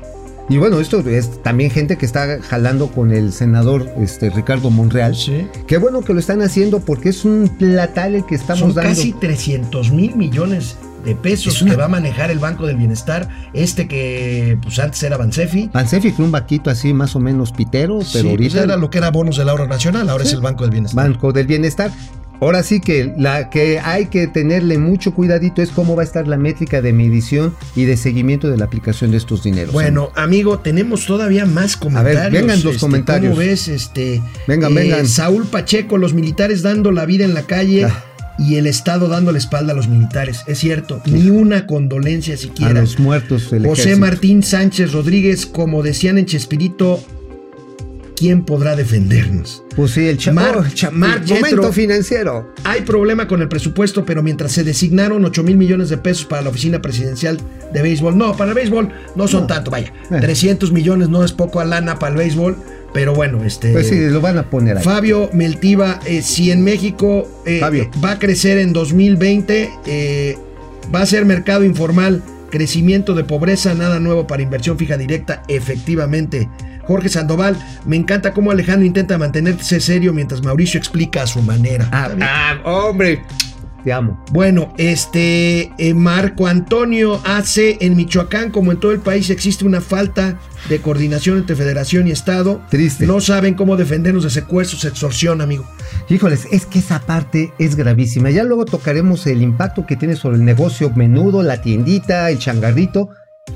y 0.49 0.57
bueno, 0.57 0.79
esto 0.79 0.99
es 1.07 1.43
también 1.43 1.69
gente 1.69 1.95
que 1.97 2.05
está 2.07 2.41
jalando 2.41 2.87
con 2.87 3.11
el 3.11 3.31
senador 3.33 3.87
este, 4.01 4.31
Ricardo 4.31 4.71
Monreal. 4.71 5.15
Sí. 5.15 5.47
Qué 5.67 5.77
bueno 5.77 6.01
que 6.01 6.13
lo 6.13 6.19
están 6.19 6.41
haciendo 6.41 6.79
porque 6.79 7.09
es 7.09 7.23
un 7.23 7.49
platal 7.59 8.15
el 8.15 8.25
que 8.25 8.33
estamos 8.35 8.59
Son 8.59 8.73
dando. 8.73 8.89
casi 8.89 9.13
300 9.13 9.91
mil 9.91 10.15
millones 10.15 10.75
de 11.05 11.13
pesos 11.15 11.61
una- 11.61 11.71
que 11.71 11.77
va 11.77 11.85
a 11.85 11.89
manejar 11.89 12.31
el 12.31 12.39
Banco 12.39 12.65
del 12.65 12.77
Bienestar. 12.77 13.29
Este 13.53 13.87
que 13.87 14.57
pues 14.63 14.79
antes 14.79 15.03
era 15.03 15.17
Bansefi. 15.17 15.69
Bansefi 15.71 16.09
fue 16.11 16.25
un 16.25 16.31
vaquito 16.31 16.71
así 16.71 16.93
más 16.95 17.15
o 17.15 17.19
menos 17.19 17.51
pitero, 17.51 17.99
pero 17.99 18.05
Sí, 18.05 18.11
pues 18.13 18.25
ahorita 18.25 18.63
era 18.63 18.75
lo 18.75 18.89
que 18.89 18.97
era 18.97 19.11
bonos 19.11 19.37
del 19.37 19.49
ahorro 19.49 19.67
nacional, 19.67 20.09
ahora 20.09 20.23
Sí. 20.23 20.29
es 20.29 20.33
el 20.33 20.41
Banco 20.41 20.63
del 20.63 20.71
Bienestar. 20.71 21.07
Banco 21.07 21.31
del 21.31 21.45
Bienestar. 21.45 21.91
Ahora 22.41 22.63
sí 22.63 22.80
que 22.80 23.13
la 23.17 23.49
que 23.49 23.80
hay 23.80 24.06
que 24.06 24.28
tenerle 24.28 24.78
mucho 24.78 25.13
cuidadito 25.13 25.62
es 25.62 25.71
cómo 25.71 25.95
va 25.95 26.04
a 26.04 26.06
estar 26.06 26.28
la 26.28 26.38
métrica 26.38 26.82
de 26.82 26.93
medición 26.93 27.54
y 27.75 27.84
de 27.86 27.97
seguimiento 27.97 28.49
de 28.49 28.58
la 28.58 28.65
aplicación 28.65 29.12
de 29.12 29.17
estos 29.17 29.43
dineros. 29.43 29.73
Bueno, 29.73 30.12
amigo, 30.15 30.60
tenemos 30.60 31.06
todavía 31.06 31.45
más 31.45 31.75
comentarios. 31.75 32.32
vengan 32.32 32.63
los 32.63 32.75
Este, 32.75 32.80
comentarios. 32.80 33.32
¿Cómo 33.34 33.45
ves? 33.45 33.67
Este, 33.67 34.21
Vengan, 34.47 34.73
vengan. 34.73 35.06
Saúl 35.08 35.45
Pacheco, 35.47 35.97
los 35.97 36.13
militares 36.13 36.62
dando 36.62 36.91
la 36.91 37.06
vida 37.06 37.25
en 37.25 37.34
la 37.34 37.43
calle 37.43 37.84
Ah. 37.86 38.06
y 38.38 38.56
el 38.56 38.67
Estado 38.67 39.10
dando 39.10 39.34
la 39.34 39.38
espalda 39.38 39.73
a 39.73 39.75
los 39.75 39.89
militares. 39.89 40.43
Es 40.47 40.60
cierto, 40.60 41.02
ni 41.06 41.30
una 41.30 41.67
condolencia 41.67 42.36
a 42.36 42.38
siquiera. 42.38 42.80
los 42.80 42.97
muertos 42.97 43.47
José 43.47 43.58
ejército. 43.58 43.97
Martín 43.99 44.43
Sánchez 44.43 44.93
Rodríguez, 44.93 45.45
como 45.45 45.84
decían 45.84 46.17
en 46.17 46.25
Chespirito, 46.25 47.04
¿quién 48.19 48.43
podrá 48.43 48.75
defendernos? 48.75 49.63
Pues 49.77 49.91
sí, 49.91 50.05
el 50.08 50.17
cha- 50.17 50.34
Mar- 50.34 50.58
oh, 50.58 50.65
cha- 50.73 50.91
Mar 50.91 51.21
momento 51.25 51.45
Yetro. 51.47 51.71
financiero. 51.71 52.53
Hay 52.65 52.82
problema 52.82 53.27
con 53.29 53.41
el 53.41 53.47
presupuesto, 53.47 54.03
pero 54.05 54.21
mientras 54.21 54.51
se 54.51 54.65
designaron 54.65 55.23
8 55.23 55.41
mil 55.43 55.55
millones 55.55 55.88
de 55.88 55.97
pesos 55.97 56.25
para 56.25 56.41
la 56.41 56.49
oficina 56.49 56.82
presidencial 56.82 57.39
de 57.73 57.82
béisbol, 57.82 58.17
no, 58.17 58.36
para 58.36 58.49
el 58.51 58.55
béisbol 58.55 58.89
no 59.15 59.27
son 59.29 59.41
No. 59.41 59.47
tanto, 59.47 59.71
vaya, 59.71 59.93
Eh. 60.12 60.17
300 60.19 60.73
millones 60.73 61.08
no 61.08 61.23
es 61.23 61.32
poco 61.32 61.62
a 61.62 61.65
lana 61.65 61.97
para 61.97 62.12
el 62.12 62.17
béisbol, 62.17 62.58
pero 62.93 63.13
bueno, 63.13 63.43
este... 63.45 63.71
Pues 63.71 63.88
sí, 63.88 63.97
lo 64.10 64.19
van 64.19 64.38
a 64.38 64.49
poner 64.49 64.77
ahí. 64.79 64.84
Fabio 64.84 65.29
Meltiva, 65.32 66.01
eh, 66.05 66.21
si 66.21 66.51
en 66.51 66.62
México 66.63 67.41
eh, 67.45 67.62
va 68.03 68.12
a 68.12 68.19
crecer 68.19 68.58
en 68.58 68.73
2020, 68.73 69.69
eh, 69.86 70.38
va 70.93 71.01
a 71.01 71.05
ser 71.05 71.23
mercado 71.23 71.63
informal, 71.63 72.21
crecimiento 72.49 73.13
de 73.13 73.23
pobreza, 73.23 73.75
nada 73.75 73.99
nuevo 73.99 74.25
para 74.27 74.41
inversión 74.41 74.77
fija 74.77 74.97
directa, 74.97 75.43
efectivamente. 75.47 76.49
Jorge 76.89 77.08
Sandoval, 77.08 77.56
me 77.86 77.97
encanta 77.97 78.34
cómo 78.34 78.49
Alejandro 78.49 78.84
intenta 78.84 79.15
mantenerse 79.19 79.80
serio 79.80 80.12
mientras 80.12 80.43
Mauricio 80.43 80.80
explica 80.80 81.21
a 81.21 81.28
su 81.28 81.39
manera. 81.43 81.88
Ah, 81.91 82.10
ah, 82.19 82.58
hombre, 82.65 83.21
te 83.84 83.93
amo. 83.93 84.25
Bueno, 84.32 84.73
este 84.80 85.71
eh, 85.78 85.93
Marco 85.93 86.47
Antonio 86.47 87.21
AC 87.25 87.78
en 87.80 87.95
Michoacán, 87.95 88.49
como 88.49 88.71
en 88.71 88.80
todo 88.80 88.91
el 88.91 89.02
país, 89.02 89.30
existe 89.30 89.65
una 89.65 89.82
falta 89.82 90.39
de 90.67 90.82
coordinación 90.82 91.38
entre 91.38 91.56
federación 91.56 92.08
y 92.08 92.12
estado. 92.12 92.60
Triste. 92.71 93.06
No 93.06 93.21
saben 93.21 93.54
cómo 93.54 93.78
defendernos 93.78 94.23
de 94.23 94.32
secuestros, 94.32 94.84
extorsión, 94.84 95.41
amigo. 95.41 95.69
Híjoles, 96.10 96.47
es 96.49 96.65
que 96.65 96.80
esa 96.80 97.02
parte 97.02 97.54
es 97.60 97.75
gravísima. 97.75 98.32
Ya 98.32 98.43
luego 98.43 98.65
tocaremos 98.65 99.28
el 99.28 99.43
impacto 99.43 99.86
que 99.86 99.95
tiene 99.95 100.15
sobre 100.15 100.38
el 100.38 100.43
negocio 100.43 100.89
menudo, 100.89 101.43
la 101.43 101.62
tiendita, 101.62 102.32
el 102.32 102.39
changarrito, 102.39 103.12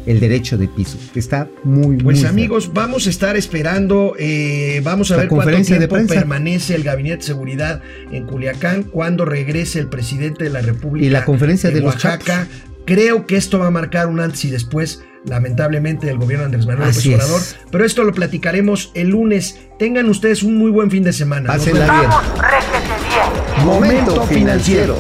el 0.06 0.20
derecho 0.20 0.58
de 0.58 0.68
piso. 0.68 0.98
Está 1.16 1.48
muy, 1.64 1.98
Pues 1.98 2.20
muy 2.20 2.28
amigos, 2.28 2.72
vamos 2.74 3.08
a 3.08 3.10
estar 3.10 3.38
esperando, 3.38 4.16
eh, 4.18 4.82
vamos 4.84 5.12
a 5.12 5.16
La 5.16 5.22
ver 5.22 5.30
cuánto 5.30 5.46
conferencia 5.46 5.80
de 5.80 5.88
tiempo 5.88 6.14
permanece 6.14 6.76
el 6.76 6.84
gabinete 6.84 7.18
de 7.18 7.24
seguridad 7.24 7.82
en 8.12 8.26
Culiacán, 8.26 8.84
cuando 8.84 9.26
regrese 9.26 9.80
el 9.80 9.88
presidente 9.88 10.44
de 10.44 10.50
la 10.50 10.62
República 10.62 11.06
Y 11.06 11.10
la 11.10 11.26
conferencia 11.26 11.70
de 11.70 11.82
los 11.82 11.94
Oaxaca. 11.94 12.48
Creo 12.86 13.26
que 13.26 13.38
esto 13.38 13.60
va 13.60 13.68
a 13.68 13.72
marcar 13.72 14.08
un 14.08 14.20
antes 14.20 14.44
y 14.44 14.50
después, 14.50 15.04
lamentablemente, 15.26 16.08
del 16.08 16.18
gobierno 16.18 16.42
de 16.42 16.46
Andrés 16.48 16.66
Manuel 16.66 16.90
López 16.90 17.06
es. 17.06 17.16
Obrador. 17.16 17.42
Pero 17.72 17.86
esto 17.86 18.04
lo 18.04 18.14
platicaremos 18.14 18.92
el 18.94 19.10
lunes. 19.10 19.58
Tengan 19.80 20.10
ustedes 20.10 20.44
un 20.44 20.58
muy 20.58 20.70
buen 20.70 20.92
fin 20.92 21.04
de 21.04 21.14
semana. 21.14 21.48
Pásenla 21.48 22.00
bien. 22.00 23.66
Momento 23.66 24.22
financiero. 24.28 25.00